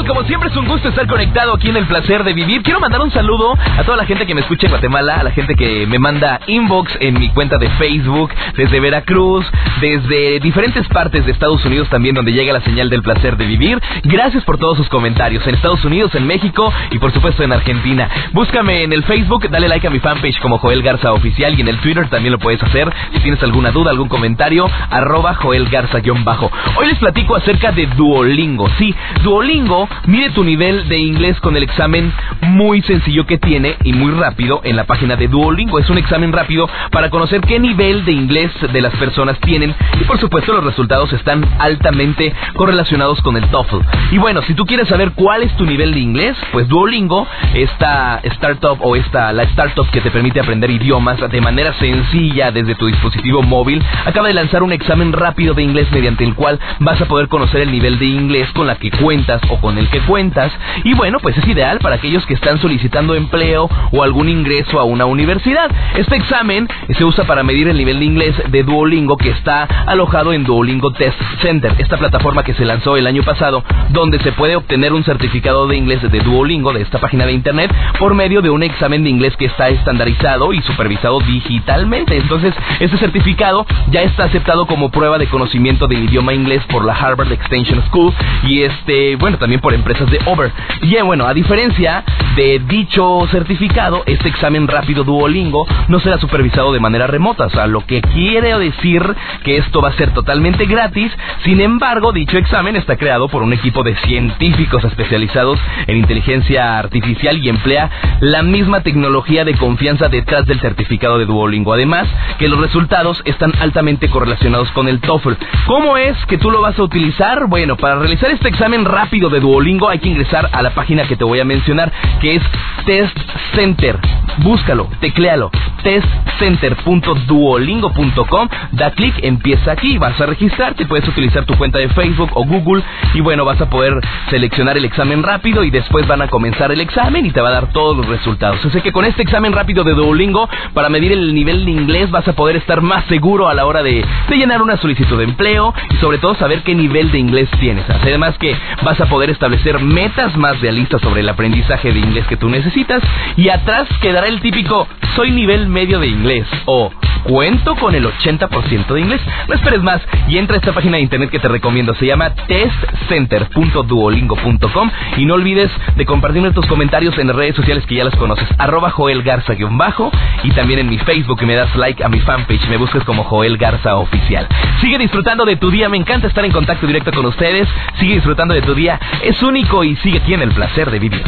Como 0.06 0.22
siempre 0.24 0.48
es 0.48 0.56
un 0.56 0.66
gusto 0.66 0.88
estar 0.88 1.06
conectado 1.06 1.54
aquí 1.54 1.68
en 1.68 1.76
el 1.76 1.86
placer 1.86 2.22
de 2.22 2.32
vivir. 2.32 2.62
Quiero 2.62 2.78
mandar 2.78 3.00
un 3.00 3.10
saludo 3.10 3.54
a 3.76 3.82
toda 3.82 3.96
la 3.96 4.04
gente 4.04 4.26
que 4.26 4.34
me 4.34 4.40
escucha 4.40 4.66
en 4.66 4.70
Guatemala, 4.70 5.16
a 5.16 5.22
la 5.24 5.30
gente 5.32 5.54
que 5.54 5.86
me 5.86 5.98
manda 5.98 6.40
inbox 6.46 6.96
en 7.00 7.18
mi 7.18 7.28
cuenta 7.30 7.58
de 7.58 7.68
Facebook, 7.70 8.30
desde 8.56 8.80
Veracruz, 8.80 9.44
desde 9.80 10.40
diferentes 10.40 10.86
partes 10.88 11.26
de 11.26 11.32
Estados 11.32 11.64
Unidos 11.64 11.88
también 11.88 12.14
donde 12.14 12.32
llega 12.32 12.52
la 12.52 12.60
señal 12.60 12.90
del 12.90 13.02
placer 13.02 13.36
de 13.36 13.44
vivir. 13.46 13.80
Gracias 14.04 14.44
por 14.44 14.56
todos 14.56 14.76
sus 14.76 14.88
comentarios 14.88 15.46
en 15.46 15.56
Estados 15.56 15.84
Unidos, 15.84 16.14
en 16.14 16.26
México 16.26 16.72
y 16.90 16.98
por 16.98 17.12
supuesto 17.12 17.42
en 17.42 17.52
Argentina. 17.52 18.08
Búscame 18.32 18.84
en 18.84 18.92
el 18.92 19.04
Facebook, 19.04 19.48
dale 19.50 19.68
like 19.68 19.86
a 19.86 19.90
mi 19.90 19.98
fanpage 19.98 20.38
como 20.40 20.58
Joel 20.58 20.82
Garza 20.82 21.12
Oficial 21.12 21.58
y 21.58 21.60
en 21.60 21.68
el 21.68 21.78
Twitter 21.80 22.08
también 22.08 22.32
lo 22.32 22.38
puedes 22.38 22.62
hacer. 22.62 22.92
Si 23.12 23.20
tienes 23.20 23.42
alguna 23.42 23.72
duda, 23.72 23.90
algún 23.90 24.08
comentario, 24.08 24.68
arroba 24.90 25.34
Joel 25.34 25.68
Garza-bajo. 25.68 26.50
Hoy 26.76 26.86
les 26.86 26.98
platico 26.98 27.36
acerca 27.36 27.72
de 27.72 27.86
Duolingo. 27.86 28.68
Sí, 28.78 28.94
Duolingo 29.22 29.87
mide 30.06 30.30
tu 30.30 30.44
nivel 30.44 30.88
de 30.88 30.98
inglés 30.98 31.38
con 31.40 31.56
el 31.56 31.62
examen 31.62 32.12
muy 32.40 32.82
sencillo 32.82 33.26
que 33.26 33.38
tiene 33.38 33.76
y 33.84 33.92
muy 33.92 34.12
rápido 34.12 34.60
en 34.64 34.76
la 34.76 34.84
página 34.84 35.16
de 35.16 35.28
Duolingo. 35.28 35.78
Es 35.78 35.90
un 35.90 35.98
examen 35.98 36.32
rápido 36.32 36.68
para 36.90 37.10
conocer 37.10 37.40
qué 37.42 37.58
nivel 37.58 38.04
de 38.04 38.12
inglés 38.12 38.50
de 38.72 38.80
las 38.80 38.94
personas 38.96 39.38
tienen 39.40 39.74
y 40.00 40.04
por 40.04 40.18
supuesto 40.18 40.52
los 40.52 40.64
resultados 40.64 41.12
están 41.12 41.44
altamente 41.58 42.34
correlacionados 42.54 43.20
con 43.22 43.36
el 43.36 43.48
TOEFL. 43.48 43.78
Y 44.12 44.18
bueno, 44.18 44.42
si 44.42 44.54
tú 44.54 44.66
quieres 44.66 44.88
saber 44.88 45.12
cuál 45.14 45.42
es 45.42 45.56
tu 45.56 45.64
nivel 45.64 45.92
de 45.92 46.00
inglés, 46.00 46.36
pues 46.52 46.68
Duolingo, 46.68 47.26
esta 47.54 48.20
startup 48.24 48.78
o 48.80 48.96
esta 48.96 49.32
la 49.32 49.44
startup 49.44 49.88
que 49.90 50.00
te 50.00 50.10
permite 50.10 50.40
aprender 50.40 50.70
idiomas 50.70 51.18
de 51.30 51.40
manera 51.40 51.72
sencilla 51.74 52.50
desde 52.50 52.74
tu 52.74 52.86
dispositivo 52.86 53.42
móvil, 53.42 53.82
acaba 54.04 54.28
de 54.28 54.34
lanzar 54.34 54.62
un 54.62 54.72
examen 54.72 55.12
rápido 55.12 55.54
de 55.54 55.62
inglés 55.62 55.90
mediante 55.92 56.24
el 56.24 56.34
cual 56.34 56.58
vas 56.80 57.00
a 57.00 57.06
poder 57.06 57.28
conocer 57.28 57.60
el 57.62 57.70
nivel 57.70 57.98
de 57.98 58.06
inglés 58.06 58.48
con 58.52 58.66
la 58.66 58.76
que 58.76 58.90
cuentas 58.90 59.40
o 59.48 59.60
con 59.60 59.77
el 59.78 59.88
que 59.88 60.00
cuentas. 60.00 60.52
Y 60.84 60.94
bueno, 60.94 61.18
pues 61.20 61.36
es 61.36 61.46
ideal 61.46 61.78
para 61.78 61.96
aquellos 61.96 62.24
que 62.26 62.34
están 62.34 62.58
solicitando 62.60 63.14
empleo 63.14 63.68
o 63.92 64.02
algún 64.02 64.28
ingreso 64.28 64.78
a 64.78 64.84
una 64.84 65.06
universidad. 65.06 65.70
Este 65.96 66.16
examen 66.16 66.68
se 66.96 67.04
usa 67.04 67.24
para 67.24 67.42
medir 67.42 67.68
el 67.68 67.76
nivel 67.76 67.98
de 67.98 68.04
inglés 68.04 68.34
de 68.48 68.62
Duolingo 68.62 69.16
que 69.16 69.30
está 69.30 69.64
alojado 69.86 70.32
en 70.32 70.44
Duolingo 70.44 70.92
Test 70.92 71.20
Center, 71.40 71.74
esta 71.78 71.96
plataforma 71.96 72.42
que 72.42 72.54
se 72.54 72.64
lanzó 72.64 72.96
el 72.96 73.06
año 73.06 73.22
pasado, 73.22 73.64
donde 73.90 74.18
se 74.20 74.32
puede 74.32 74.56
obtener 74.56 74.92
un 74.92 75.04
certificado 75.04 75.66
de 75.66 75.76
inglés 75.76 76.02
de 76.02 76.20
Duolingo 76.20 76.72
de 76.72 76.82
esta 76.82 76.98
página 76.98 77.26
de 77.26 77.32
internet 77.32 77.74
por 77.98 78.14
medio 78.14 78.42
de 78.42 78.50
un 78.50 78.62
examen 78.62 79.04
de 79.04 79.10
inglés 79.10 79.36
que 79.36 79.46
está 79.46 79.68
estandarizado 79.68 80.52
y 80.52 80.62
supervisado 80.62 81.20
digitalmente. 81.20 82.16
Entonces, 82.16 82.54
este 82.80 82.98
certificado 82.98 83.66
ya 83.90 84.02
está 84.02 84.24
aceptado 84.24 84.66
como 84.66 84.90
prueba 84.90 85.18
de 85.18 85.26
conocimiento 85.26 85.86
del 85.86 86.04
idioma 86.04 86.34
inglés 86.34 86.62
por 86.70 86.84
la 86.84 86.94
Harvard 86.94 87.32
Extension 87.32 87.82
School 87.88 88.12
y 88.44 88.62
este, 88.62 89.16
bueno, 89.16 89.38
también 89.38 89.60
por 89.60 89.67
empresas 89.74 90.10
de 90.10 90.18
Over. 90.26 90.52
Y 90.82 90.96
eh, 90.96 91.02
bueno, 91.02 91.26
a 91.26 91.34
diferencia 91.34 92.04
de 92.36 92.60
dicho 92.60 93.26
certificado, 93.30 94.02
este 94.06 94.28
examen 94.28 94.68
rápido 94.68 95.04
Duolingo 95.04 95.66
no 95.88 96.00
será 96.00 96.18
supervisado 96.18 96.72
de 96.72 96.80
manera 96.80 97.06
remota, 97.06 97.46
o 97.46 97.50
sea, 97.50 97.66
lo 97.66 97.84
que 97.86 98.00
quiere 98.00 98.56
decir 98.58 99.02
que 99.44 99.56
esto 99.56 99.80
va 99.80 99.90
a 99.90 99.96
ser 99.96 100.12
totalmente 100.12 100.66
gratis. 100.66 101.12
Sin 101.44 101.60
embargo, 101.60 102.12
dicho 102.12 102.38
examen 102.38 102.76
está 102.76 102.96
creado 102.96 103.28
por 103.28 103.42
un 103.42 103.52
equipo 103.52 103.82
de 103.82 103.94
científicos 103.96 104.84
especializados 104.84 105.58
en 105.86 105.96
inteligencia 105.96 106.78
artificial 106.78 107.38
y 107.38 107.48
emplea 107.48 107.90
la 108.20 108.42
misma 108.42 108.82
tecnología 108.82 109.44
de 109.44 109.54
confianza 109.54 110.08
detrás 110.08 110.46
del 110.46 110.60
certificado 110.60 111.18
de 111.18 111.26
Duolingo. 111.26 111.72
Además, 111.72 112.08
que 112.38 112.48
los 112.48 112.60
resultados 112.60 113.20
están 113.24 113.52
altamente 113.60 114.08
correlacionados 114.08 114.70
con 114.72 114.88
el 114.88 115.00
TOEFL. 115.00 115.32
¿Cómo 115.66 115.96
es 115.96 116.16
que 116.26 116.38
tú 116.38 116.50
lo 116.50 116.60
vas 116.60 116.78
a 116.78 116.82
utilizar? 116.82 117.46
Bueno, 117.48 117.76
para 117.76 117.98
realizar 117.98 118.30
este 118.30 118.48
examen 118.48 118.84
rápido 118.84 119.28
de 119.28 119.40
Duolingo 119.40 119.57
hay 119.88 119.98
que 119.98 120.08
ingresar 120.08 120.48
a 120.52 120.62
la 120.62 120.74
página 120.74 121.06
que 121.06 121.16
te 121.16 121.24
voy 121.24 121.40
a 121.40 121.44
mencionar, 121.44 121.92
que 122.20 122.36
es 122.36 122.42
Test 122.86 123.18
Center. 123.54 123.98
Búscalo, 124.38 124.88
tecléalo. 125.00 125.50
testcenter.duolingo.com. 125.82 128.48
Da 128.72 128.90
clic, 128.92 129.14
empieza 129.22 129.72
aquí, 129.72 129.98
vas 129.98 130.18
a 130.20 130.26
registrarte, 130.26 130.86
puedes 130.86 131.08
utilizar 131.08 131.44
tu 131.44 131.56
cuenta 131.56 131.78
de 131.78 131.88
Facebook 131.90 132.30
o 132.34 132.44
Google 132.44 132.82
y 133.14 133.20
bueno, 133.20 133.44
vas 133.44 133.60
a 133.60 133.70
poder 133.70 133.94
seleccionar 134.30 134.76
el 134.76 134.84
examen 134.84 135.22
rápido 135.22 135.64
y 135.64 135.70
después 135.70 136.06
van 136.06 136.22
a 136.22 136.28
comenzar 136.28 136.72
el 136.72 136.80
examen 136.80 137.26
y 137.26 137.30
te 137.30 137.40
va 137.40 137.48
a 137.48 137.52
dar 137.52 137.72
todos 137.72 137.96
los 137.96 138.06
resultados. 138.06 138.64
Así 138.64 138.80
que 138.80 138.92
con 138.92 139.04
este 139.04 139.22
examen 139.22 139.52
rápido 139.52 139.84
de 139.84 139.94
Duolingo, 139.94 140.48
para 140.74 140.88
medir 140.88 141.12
el 141.12 141.34
nivel 141.34 141.64
de 141.64 141.70
inglés, 141.70 142.10
vas 142.10 142.26
a 142.28 142.34
poder 142.34 142.56
estar 142.56 142.80
más 142.80 143.04
seguro 143.06 143.48
a 143.48 143.54
la 143.54 143.66
hora 143.66 143.82
de, 143.82 144.04
de 144.28 144.36
llenar 144.36 144.62
una 144.62 144.76
solicitud 144.76 145.18
de 145.18 145.24
empleo 145.24 145.74
y 145.90 145.96
sobre 145.96 146.18
todo 146.18 146.34
saber 146.34 146.62
qué 146.62 146.74
nivel 146.74 147.10
de 147.10 147.18
inglés 147.18 147.48
tienes. 147.58 147.84
Además 147.88 148.36
que 148.38 148.56
vas 148.82 149.00
a 149.00 149.06
poder 149.06 149.30
establecer 149.30 149.78
metas 149.80 150.36
más 150.36 150.60
realistas 150.60 151.00
sobre 151.00 151.20
el 151.20 151.28
aprendizaje 151.28 151.92
de 151.92 151.98
inglés 151.98 152.26
que 152.26 152.36
tú 152.36 152.48
necesitas 152.48 153.02
y 153.36 153.48
atrás 153.48 153.88
quedará 154.00 154.27
el 154.28 154.40
típico 154.40 154.86
soy 155.16 155.30
nivel 155.30 155.68
medio 155.68 155.98
de 155.98 156.06
inglés 156.06 156.46
o 156.66 156.92
cuento 157.24 157.74
con 157.76 157.94
el 157.94 158.04
80% 158.04 158.86
de 158.86 159.00
inglés. 159.00 159.22
No 159.48 159.54
esperes 159.54 159.82
más 159.82 160.02
y 160.28 160.36
entra 160.36 160.56
a 160.56 160.58
esta 160.58 160.72
página 160.72 160.98
de 160.98 161.02
internet 161.02 161.30
que 161.30 161.38
te 161.38 161.48
recomiendo. 161.48 161.94
Se 161.94 162.04
llama 162.06 162.34
testcenter.duolingo.com 162.34 164.90
y 165.16 165.24
no 165.24 165.32
olvides 165.34 165.70
de 165.96 166.04
compartirme 166.04 166.50
tus 166.52 166.66
comentarios 166.66 167.16
en 167.18 167.28
las 167.28 167.36
redes 167.36 167.56
sociales 167.56 167.86
que 167.86 167.94
ya 167.94 168.04
las 168.04 168.16
conoces. 168.16 168.46
Arroba 168.58 168.90
Joel 168.90 169.22
Garza-bajo 169.22 170.10
y 170.44 170.50
también 170.50 170.80
en 170.80 170.90
mi 170.90 170.98
Facebook 170.98 171.38
que 171.38 171.46
me 171.46 171.54
das 171.54 171.74
like 171.74 172.04
a 172.04 172.08
mi 172.08 172.20
fanpage. 172.20 172.68
Me 172.68 172.76
busques 172.76 173.02
como 173.04 173.24
Joel 173.24 173.56
Garza 173.56 173.96
Oficial. 173.96 174.46
Sigue 174.80 174.98
disfrutando 174.98 175.46
de 175.46 175.56
tu 175.56 175.70
día. 175.70 175.88
Me 175.88 175.96
encanta 175.96 176.28
estar 176.28 176.44
en 176.44 176.52
contacto 176.52 176.86
directo 176.86 177.12
con 177.12 177.24
ustedes. 177.26 177.66
Sigue 177.98 178.16
disfrutando 178.16 178.52
de 178.54 178.62
tu 178.62 178.74
día. 178.74 178.98
Es 179.22 179.42
único 179.42 179.84
y 179.84 179.96
sigue 179.96 180.20
en 180.26 180.42
el 180.42 180.50
placer 180.50 180.90
de 180.90 180.98
vivir. 180.98 181.24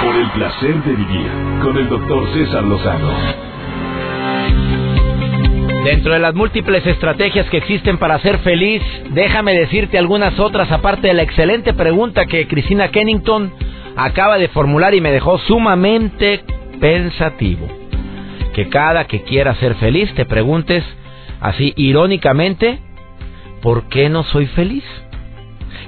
Por 0.00 0.14
el 0.14 0.30
placer 0.30 0.82
de 0.84 0.92
vivir 0.92 1.30
con 1.62 1.76
el 1.76 1.88
doctor 1.88 2.32
César 2.34 2.62
Lozano. 2.64 3.12
Dentro 5.84 6.12
de 6.12 6.18
las 6.18 6.34
múltiples 6.34 6.86
estrategias 6.86 7.48
que 7.48 7.56
existen 7.56 7.96
para 7.96 8.18
ser 8.18 8.38
feliz, 8.38 8.82
déjame 9.10 9.54
decirte 9.54 9.98
algunas 9.98 10.38
otras, 10.38 10.70
aparte 10.70 11.08
de 11.08 11.14
la 11.14 11.22
excelente 11.22 11.72
pregunta 11.72 12.26
que 12.26 12.46
Cristina 12.46 12.88
Kennington 12.88 13.52
acaba 13.96 14.36
de 14.36 14.48
formular 14.48 14.94
y 14.94 15.00
me 15.00 15.12
dejó 15.12 15.38
sumamente 15.38 16.42
pensativo. 16.78 17.66
Que 18.54 18.68
cada 18.68 19.06
que 19.06 19.22
quieras 19.22 19.56
ser 19.58 19.76
feliz 19.76 20.12
te 20.14 20.26
preguntes, 20.26 20.84
así 21.40 21.72
irónicamente, 21.76 22.80
¿por 23.62 23.88
qué 23.88 24.08
no 24.08 24.24
soy 24.24 24.46
feliz? 24.46 24.84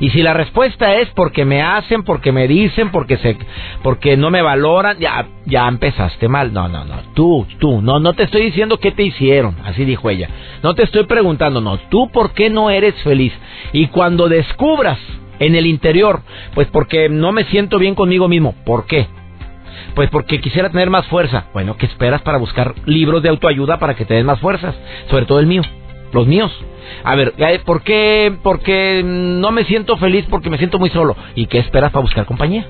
Y 0.00 0.10
si 0.10 0.22
la 0.22 0.32
respuesta 0.32 0.94
es 0.96 1.08
porque 1.10 1.44
me 1.44 1.62
hacen, 1.62 2.04
porque 2.04 2.30
me 2.32 2.46
dicen, 2.46 2.90
porque 2.90 3.16
se, 3.16 3.36
porque 3.82 4.16
no 4.16 4.30
me 4.30 4.42
valoran, 4.42 4.98
ya, 4.98 5.26
ya 5.44 5.66
empezaste 5.66 6.28
mal. 6.28 6.52
No, 6.52 6.68
no, 6.68 6.84
no. 6.84 6.96
Tú, 7.14 7.46
tú, 7.58 7.82
no, 7.82 7.98
no 7.98 8.12
te 8.12 8.24
estoy 8.24 8.42
diciendo 8.42 8.78
qué 8.78 8.92
te 8.92 9.02
hicieron. 9.02 9.56
Así 9.64 9.84
dijo 9.84 10.08
ella. 10.10 10.28
No 10.62 10.74
te 10.74 10.84
estoy 10.84 11.04
preguntando, 11.04 11.60
no. 11.60 11.78
Tú, 11.88 12.10
¿por 12.10 12.32
qué 12.32 12.48
no 12.50 12.70
eres 12.70 12.94
feliz? 13.02 13.32
Y 13.72 13.88
cuando 13.88 14.28
descubras 14.28 14.98
en 15.40 15.54
el 15.54 15.66
interior, 15.66 16.22
pues 16.54 16.68
porque 16.68 17.08
no 17.08 17.32
me 17.32 17.44
siento 17.44 17.78
bien 17.78 17.94
conmigo 17.94 18.28
mismo. 18.28 18.54
¿Por 18.64 18.86
qué? 18.86 19.06
Pues 19.94 20.10
porque 20.10 20.40
quisiera 20.40 20.70
tener 20.70 20.90
más 20.90 21.06
fuerza. 21.06 21.46
Bueno, 21.52 21.76
¿qué 21.76 21.86
esperas 21.86 22.22
para 22.22 22.38
buscar 22.38 22.74
libros 22.86 23.22
de 23.22 23.30
autoayuda 23.30 23.78
para 23.78 23.94
que 23.94 24.04
te 24.04 24.14
den 24.14 24.26
más 24.26 24.40
fuerzas? 24.40 24.76
Sobre 25.10 25.26
todo 25.26 25.40
el 25.40 25.46
mío, 25.46 25.62
los 26.12 26.26
míos. 26.26 26.52
A 27.04 27.14
ver, 27.14 27.34
eh, 27.38 27.60
¿por 27.64 27.82
qué? 27.82 28.34
Porque 28.42 29.02
no 29.04 29.50
me 29.50 29.64
siento 29.64 29.96
feliz 29.96 30.24
porque 30.28 30.50
me 30.50 30.58
siento 30.58 30.78
muy 30.78 30.90
solo. 30.90 31.16
¿Y 31.34 31.46
qué 31.46 31.58
esperas 31.58 31.92
para 31.92 32.02
buscar 32.02 32.26
compañía? 32.26 32.66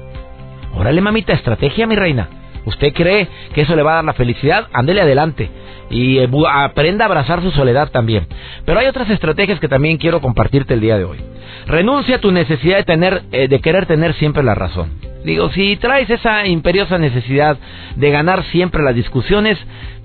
Órale, 0.74 1.00
mamita, 1.00 1.33
estrategia, 1.33 1.87
mi 1.87 1.96
reina. 1.96 2.28
¿Usted 2.64 2.92
cree 2.92 3.28
que 3.54 3.62
eso 3.62 3.74
le 3.74 3.83
va 3.83 3.92
a 3.92 3.94
dar 3.96 4.04
la 4.04 4.12
felicidad? 4.12 4.68
Ándele 4.72 5.00
adelante. 5.00 5.50
Y 5.90 6.18
eh, 6.18 6.28
aprenda 6.52 7.04
a 7.04 7.09
abrazar 7.09 7.42
su 7.42 7.50
soledad 7.50 7.90
también. 7.90 8.26
Pero 8.66 8.78
hay 8.78 8.87
otras 8.87 9.09
estrategias 9.09 9.59
que 9.59 9.68
también 9.68 9.96
quiero 9.96 10.20
compartirte 10.20 10.74
el 10.74 10.81
día 10.81 10.98
de 10.98 11.04
hoy. 11.04 11.18
Renuncia 11.66 12.16
a 12.16 12.20
tu 12.20 12.31
necesidad 12.31 12.76
de 12.76 12.85
tener, 12.85 13.22
eh, 13.33 13.48
de 13.48 13.61
querer 13.61 13.87
tener 13.87 14.14
siempre 14.14 14.42
la 14.42 14.54
razón. 14.54 14.90
Digo, 15.24 15.50
si 15.50 15.76
traes 15.76 16.09
esa 16.11 16.46
imperiosa 16.46 16.98
necesidad 16.98 17.57
de 17.96 18.11
ganar 18.11 18.44
siempre 18.44 18.83
las 18.83 18.94
discusiones, 18.94 19.59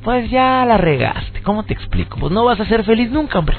pues 0.04 0.30
ya 0.30 0.66
la 0.66 0.78
regaste. 0.78 1.42
¿Cómo 1.44 1.64
te 1.64 1.74
explico? 1.74 2.18
Pues 2.18 2.32
no 2.32 2.46
vas 2.46 2.60
a 2.60 2.66
ser 2.66 2.84
feliz 2.84 3.12
nunca, 3.12 3.40
hombre. 3.40 3.58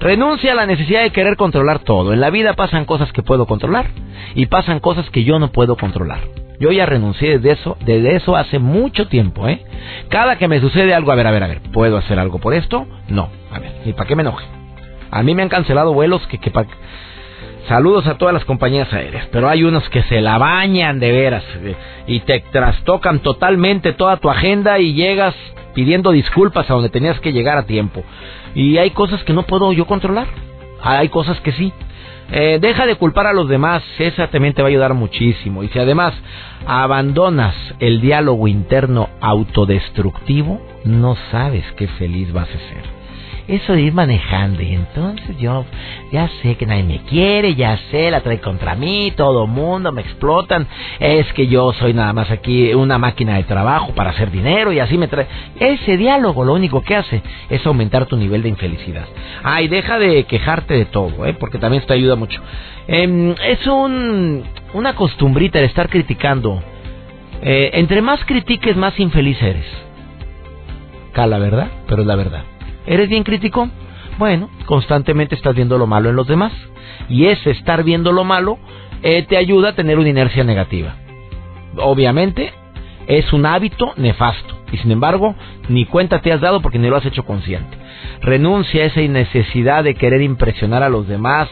Renuncia 0.00 0.52
a 0.52 0.54
la 0.54 0.66
necesidad 0.66 1.02
de 1.02 1.10
querer 1.10 1.36
controlar 1.36 1.80
todo. 1.80 2.12
En 2.12 2.20
la 2.20 2.30
vida 2.30 2.54
pasan 2.54 2.84
cosas 2.84 3.12
que 3.12 3.22
puedo 3.22 3.46
controlar 3.46 3.86
y 4.34 4.46
pasan 4.46 4.80
cosas 4.80 5.08
que 5.10 5.24
yo 5.24 5.38
no 5.38 5.50
puedo 5.50 5.76
controlar. 5.76 6.20
Yo 6.60 6.72
ya 6.72 6.86
renuncié 6.86 7.38
desde 7.38 7.52
eso, 7.52 7.76
desde 7.84 8.16
eso 8.16 8.36
hace 8.36 8.58
mucho 8.58 9.06
tiempo, 9.06 9.46
¿eh? 9.48 9.62
Cada 10.08 10.38
que 10.38 10.48
me 10.48 10.60
sucede 10.60 10.92
algo, 10.92 11.12
a 11.12 11.14
ver, 11.14 11.26
a 11.26 11.30
ver, 11.30 11.44
a 11.44 11.46
ver, 11.46 11.60
¿puedo 11.72 11.96
hacer 11.96 12.18
algo 12.18 12.38
por 12.38 12.52
esto? 12.52 12.86
No, 13.08 13.28
a 13.52 13.60
ver, 13.60 13.72
¿y 13.84 13.92
para 13.92 14.08
qué 14.08 14.16
me 14.16 14.22
enoje? 14.22 14.44
A 15.10 15.22
mí 15.22 15.34
me 15.34 15.42
han 15.42 15.48
cancelado 15.48 15.94
vuelos 15.94 16.26
que, 16.26 16.38
que 16.38 16.50
Saludos 17.68 18.06
a 18.06 18.16
todas 18.16 18.32
las 18.32 18.46
compañías 18.46 18.90
aéreas, 18.94 19.28
pero 19.30 19.48
hay 19.48 19.62
unos 19.62 19.86
que 19.90 20.02
se 20.04 20.22
la 20.22 20.38
bañan 20.38 20.98
de 21.00 21.12
veras 21.12 21.44
eh, 21.62 21.76
y 22.06 22.20
te 22.20 22.40
trastocan 22.50 23.20
totalmente 23.20 23.92
toda 23.92 24.16
tu 24.16 24.30
agenda 24.30 24.78
y 24.78 24.94
llegas 24.94 25.34
pidiendo 25.74 26.10
disculpas 26.10 26.68
a 26.70 26.72
donde 26.72 26.88
tenías 26.88 27.20
que 27.20 27.32
llegar 27.32 27.58
a 27.58 27.66
tiempo. 27.66 28.02
Y 28.58 28.76
hay 28.76 28.90
cosas 28.90 29.22
que 29.22 29.32
no 29.32 29.44
puedo 29.44 29.72
yo 29.72 29.86
controlar. 29.86 30.26
Hay 30.82 31.10
cosas 31.10 31.40
que 31.42 31.52
sí. 31.52 31.72
Eh, 32.32 32.58
deja 32.60 32.86
de 32.86 32.96
culpar 32.96 33.28
a 33.28 33.32
los 33.32 33.48
demás, 33.48 33.84
esa 33.98 34.26
también 34.26 34.52
te 34.52 34.62
va 34.62 34.66
a 34.66 34.70
ayudar 34.70 34.94
muchísimo. 34.94 35.62
Y 35.62 35.68
si 35.68 35.78
además 35.78 36.12
abandonas 36.66 37.54
el 37.78 38.00
diálogo 38.00 38.48
interno 38.48 39.10
autodestructivo, 39.20 40.60
no 40.84 41.16
sabes 41.30 41.64
qué 41.76 41.86
feliz 41.86 42.32
vas 42.32 42.48
a 42.48 42.58
ser 42.58 42.97
eso 43.48 43.72
de 43.72 43.80
ir 43.80 43.92
manejando. 43.94 44.62
Y 44.62 44.74
entonces 44.74 45.36
yo 45.38 45.64
ya 46.12 46.28
sé 46.42 46.56
que 46.56 46.66
nadie 46.66 46.84
me 46.84 46.98
quiere, 46.98 47.54
ya 47.54 47.78
sé, 47.90 48.10
la 48.10 48.20
trae 48.20 48.40
contra 48.40 48.74
mí, 48.74 49.12
todo 49.16 49.46
mundo 49.46 49.90
me 49.90 50.02
explotan. 50.02 50.66
Es 51.00 51.32
que 51.32 51.48
yo 51.48 51.72
soy 51.72 51.94
nada 51.94 52.12
más 52.12 52.30
aquí 52.30 52.72
una 52.74 52.98
máquina 52.98 53.36
de 53.36 53.44
trabajo 53.44 53.92
para 53.94 54.10
hacer 54.10 54.30
dinero 54.30 54.72
y 54.72 54.80
así 54.80 54.98
me 54.98 55.08
trae. 55.08 55.26
Ese 55.58 55.96
diálogo 55.96 56.44
lo 56.44 56.52
único 56.52 56.82
que 56.82 56.94
hace 56.94 57.22
es 57.48 57.66
aumentar 57.66 58.06
tu 58.06 58.16
nivel 58.16 58.42
de 58.42 58.50
infelicidad. 58.50 59.06
Ay, 59.42 59.68
deja 59.68 59.98
de 59.98 60.24
quejarte 60.24 60.74
de 60.74 60.84
todo, 60.84 61.24
¿eh? 61.26 61.34
porque 61.34 61.58
también 61.58 61.80
esto 61.80 61.94
ayuda 61.94 62.16
mucho. 62.16 62.40
Eh, 62.86 63.34
es 63.46 63.66
un, 63.66 64.44
una 64.74 64.94
costumbrita 64.94 65.58
el 65.58 65.64
estar 65.64 65.88
criticando. 65.88 66.62
Eh, 67.40 67.70
entre 67.74 68.02
más 68.02 68.24
critiques, 68.24 68.76
más 68.76 68.98
infeliz 68.98 69.40
eres. 69.40 69.66
Cala, 71.12 71.38
¿verdad? 71.38 71.68
Pero 71.86 72.02
es 72.02 72.06
la 72.06 72.16
verdad. 72.16 72.44
¿Eres 72.88 73.10
bien 73.10 73.22
crítico? 73.22 73.68
Bueno, 74.18 74.48
constantemente 74.64 75.34
estás 75.34 75.54
viendo 75.54 75.76
lo 75.76 75.86
malo 75.86 76.08
en 76.08 76.16
los 76.16 76.26
demás. 76.26 76.52
Y 77.10 77.26
ese 77.26 77.50
estar 77.50 77.84
viendo 77.84 78.12
lo 78.12 78.24
malo 78.24 78.58
eh, 79.02 79.26
te 79.28 79.36
ayuda 79.36 79.70
a 79.70 79.74
tener 79.74 79.98
una 79.98 80.08
inercia 80.08 80.42
negativa. 80.42 80.96
Obviamente, 81.76 82.50
es 83.06 83.30
un 83.34 83.44
hábito 83.44 83.92
nefasto. 83.96 84.58
Y 84.72 84.78
sin 84.78 84.90
embargo, 84.90 85.34
ni 85.68 85.84
cuenta 85.84 86.22
te 86.22 86.32
has 86.32 86.40
dado 86.40 86.62
porque 86.62 86.78
ni 86.78 86.88
lo 86.88 86.96
has 86.96 87.04
hecho 87.04 87.26
consciente. 87.26 87.76
Renuncia 88.20 88.82
a 88.82 88.86
esa 88.86 89.00
necesidad 89.00 89.84
de 89.84 89.94
querer 89.94 90.22
impresionar 90.22 90.82
a 90.82 90.88
los 90.88 91.06
demás, 91.08 91.48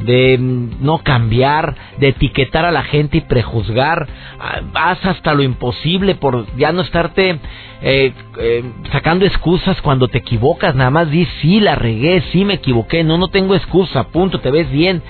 de 0.00 0.36
mm, 0.38 0.84
no 0.84 0.98
cambiar, 0.98 1.74
de 1.98 2.08
etiquetar 2.08 2.64
a 2.64 2.72
la 2.72 2.82
gente 2.82 3.18
y 3.18 3.20
prejuzgar. 3.22 4.06
Ah, 4.38 4.60
haz 4.74 5.04
hasta 5.04 5.34
lo 5.34 5.42
imposible 5.42 6.14
por 6.14 6.46
ya 6.56 6.72
no 6.72 6.82
estarte 6.82 7.38
eh, 7.82 8.12
eh, 8.38 8.64
sacando 8.92 9.24
excusas 9.24 9.80
cuando 9.82 10.08
te 10.08 10.18
equivocas. 10.18 10.74
Nada 10.74 10.90
más 10.90 11.10
di, 11.10 11.26
sí, 11.40 11.60
la 11.60 11.74
regué, 11.74 12.22
sí 12.32 12.44
me 12.44 12.54
equivoqué, 12.54 13.04
no, 13.04 13.18
no 13.18 13.28
tengo 13.28 13.54
excusa, 13.54 14.08
punto, 14.08 14.40
te 14.40 14.50
ves 14.50 14.70
bien. 14.70 15.02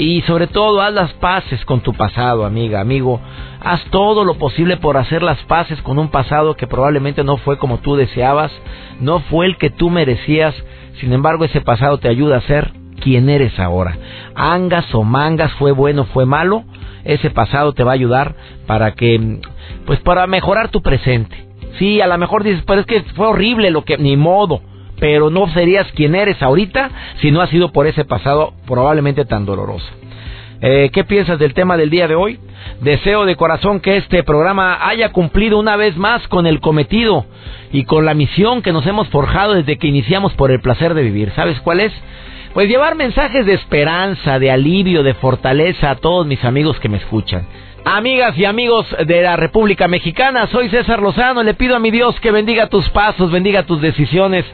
Y 0.00 0.22
sobre 0.22 0.46
todo, 0.46 0.80
haz 0.80 0.94
las 0.94 1.12
paces 1.14 1.64
con 1.64 1.80
tu 1.80 1.92
pasado, 1.92 2.44
amiga, 2.44 2.80
amigo. 2.80 3.20
Haz 3.60 3.82
todo 3.90 4.24
lo 4.24 4.34
posible 4.34 4.76
por 4.76 4.96
hacer 4.96 5.24
las 5.24 5.38
paces 5.46 5.82
con 5.82 5.98
un 5.98 6.08
pasado 6.08 6.54
que 6.54 6.68
probablemente 6.68 7.24
no 7.24 7.36
fue 7.38 7.58
como 7.58 7.78
tú 7.78 7.96
deseabas, 7.96 8.52
no 9.00 9.18
fue 9.18 9.46
el 9.46 9.56
que 9.56 9.70
tú 9.70 9.90
merecías. 9.90 10.54
Sin 11.00 11.12
embargo, 11.12 11.44
ese 11.44 11.62
pasado 11.62 11.98
te 11.98 12.08
ayuda 12.08 12.36
a 12.36 12.42
ser 12.42 12.70
quién 13.00 13.28
eres 13.28 13.58
ahora. 13.58 13.98
Angas 14.36 14.94
o 14.94 15.02
mangas, 15.02 15.52
fue 15.54 15.72
bueno, 15.72 16.04
fue 16.04 16.26
malo, 16.26 16.62
ese 17.02 17.30
pasado 17.30 17.72
te 17.72 17.82
va 17.82 17.90
a 17.90 17.94
ayudar 17.94 18.36
para 18.68 18.92
que, 18.92 19.40
pues 19.84 19.98
para 19.98 20.28
mejorar 20.28 20.68
tu 20.68 20.80
presente. 20.80 21.44
Sí, 21.80 22.00
a 22.00 22.06
lo 22.06 22.16
mejor 22.18 22.44
dices, 22.44 22.62
pero 22.64 22.82
es 22.82 22.86
que 22.86 23.02
fue 23.16 23.26
horrible 23.26 23.72
lo 23.72 23.84
que, 23.84 23.98
ni 23.98 24.16
modo, 24.16 24.60
pero 25.00 25.30
no 25.30 25.48
serías 25.52 25.90
quien 25.92 26.14
eres 26.14 26.42
ahorita 26.42 26.90
si 27.20 27.30
no 27.30 27.40
ha 27.40 27.46
sido 27.48 27.72
por 27.72 27.86
ese 27.86 28.04
pasado 28.04 28.52
probablemente 28.66 29.24
tan 29.24 29.46
doloroso. 29.46 29.86
Eh, 30.60 30.90
¿Qué 30.92 31.04
piensas 31.04 31.38
del 31.38 31.54
tema 31.54 31.76
del 31.76 31.88
día 31.88 32.08
de 32.08 32.16
hoy? 32.16 32.40
Deseo 32.80 33.24
de 33.24 33.36
corazón 33.36 33.78
que 33.78 33.96
este 33.96 34.24
programa 34.24 34.88
haya 34.88 35.10
cumplido 35.12 35.58
una 35.58 35.76
vez 35.76 35.96
más 35.96 36.26
con 36.26 36.46
el 36.46 36.60
cometido 36.60 37.26
y 37.70 37.84
con 37.84 38.04
la 38.04 38.14
misión 38.14 38.62
que 38.62 38.72
nos 38.72 38.86
hemos 38.86 39.08
forjado 39.08 39.54
desde 39.54 39.78
que 39.78 39.86
iniciamos 39.86 40.32
por 40.34 40.50
el 40.50 40.60
placer 40.60 40.94
de 40.94 41.02
vivir. 41.02 41.32
¿Sabes 41.36 41.60
cuál 41.60 41.80
es? 41.80 41.92
Pues 42.54 42.68
llevar 42.68 42.96
mensajes 42.96 43.46
de 43.46 43.54
esperanza, 43.54 44.40
de 44.40 44.50
alivio, 44.50 45.04
de 45.04 45.14
fortaleza 45.14 45.90
a 45.90 45.96
todos 45.96 46.26
mis 46.26 46.44
amigos 46.44 46.80
que 46.80 46.88
me 46.88 46.96
escuchan. 46.96 47.46
Amigas 47.90 48.36
y 48.36 48.44
amigos 48.44 48.84
de 49.06 49.22
la 49.22 49.36
República 49.36 49.88
Mexicana, 49.88 50.46
soy 50.48 50.68
César 50.68 51.00
Lozano, 51.00 51.42
le 51.42 51.54
pido 51.54 51.74
a 51.74 51.78
mi 51.78 51.90
Dios 51.90 52.20
que 52.20 52.30
bendiga 52.30 52.66
tus 52.66 52.86
pasos, 52.90 53.30
bendiga 53.30 53.62
tus 53.62 53.80
decisiones. 53.80 54.44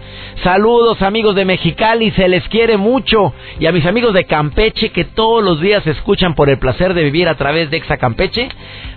Saludos 0.44 1.03
amigos 1.03 1.35
de 1.35 1.44
Mexicali, 1.44 2.12
se 2.12 2.29
les 2.29 2.49
quiere 2.49 2.77
mucho. 2.77 3.35
Y 3.59 3.66
a 3.66 3.73
mis 3.73 3.85
amigos 3.87 4.14
de 4.14 4.27
Campeche 4.27 4.90
que 4.90 5.05
todos 5.05 5.42
los 5.42 5.61
días 5.61 5.85
escuchan 5.85 6.37
por 6.37 6.49
el 6.49 6.61
placer 6.61 6.94
de 6.94 7.03
vivir 7.03 7.29
a 7.29 7.35
través 7.35 7.73
de 7.73 7.79
Exa 7.79 7.97
Campeche, 7.97 8.51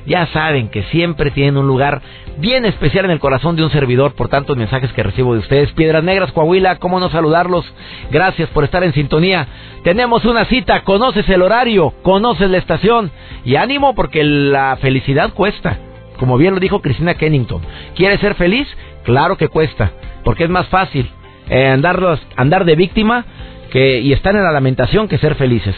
ya 0.06 0.28
saben 0.28 0.70
que 0.70 0.84
siempre 0.84 1.32
tienen 1.32 1.58
un 1.58 1.66
lugar 1.66 2.04
bien 2.38 2.66
especial 2.66 3.06
en 3.06 3.12
el 3.12 3.20
corazón 3.20 3.56
de 3.56 3.64
un 3.64 3.72
servidor 3.72 4.14
por 4.14 4.30
tantos 4.30 4.58
mensajes 4.58 4.92
que 4.94 5.04
recibo 5.04 5.34
de 5.34 5.40
ustedes. 5.40 5.72
Piedras 5.74 6.04
Negras, 6.04 6.32
Coahuila, 6.32 6.78
cómo 6.78 7.00
no 7.00 7.10
saludarlos. 7.10 7.66
Gracias 8.12 8.50
por 8.50 8.64
estar 8.64 8.84
en 8.84 8.94
sintonía. 8.94 9.48
Tenemos 9.84 10.26
una 10.26 10.46
cita, 10.46 10.84
conoces 10.84 11.28
el 11.30 11.42
horario, 11.42 11.94
conoces 12.04 12.50
la 12.50 12.58
estación 12.58 13.12
y 13.44 13.56
ánimo 13.56 13.96
porque 13.96 14.24
la 14.24 14.78
felicidad 14.82 15.34
cuesta. 15.34 15.78
Como 16.18 16.38
bien 16.38 16.54
lo 16.54 16.60
dijo 16.60 16.82
Cristina 16.82 17.16
Kennington. 17.16 17.62
¿Quieres 17.96 18.20
ser 18.20 18.36
feliz? 18.36 18.68
Claro 19.04 19.38
que 19.38 19.48
cuesta, 19.48 19.92
porque 20.24 20.44
es 20.46 20.50
más 20.50 20.68
fácil 20.68 21.10
eh, 21.50 21.68
andar, 21.68 22.20
andar 22.36 22.66
de 22.66 22.76
víctima 22.76 23.26
que, 23.72 24.00
y 24.00 24.14
estar 24.14 24.36
en 24.36 24.44
la 24.44 24.52
lamentación 24.52 25.08
que 25.08 25.18
ser 25.18 25.36
felices. 25.36 25.76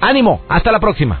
Ánimo, 0.00 0.40
hasta 0.48 0.72
la 0.72 0.80
próxima. 0.80 1.20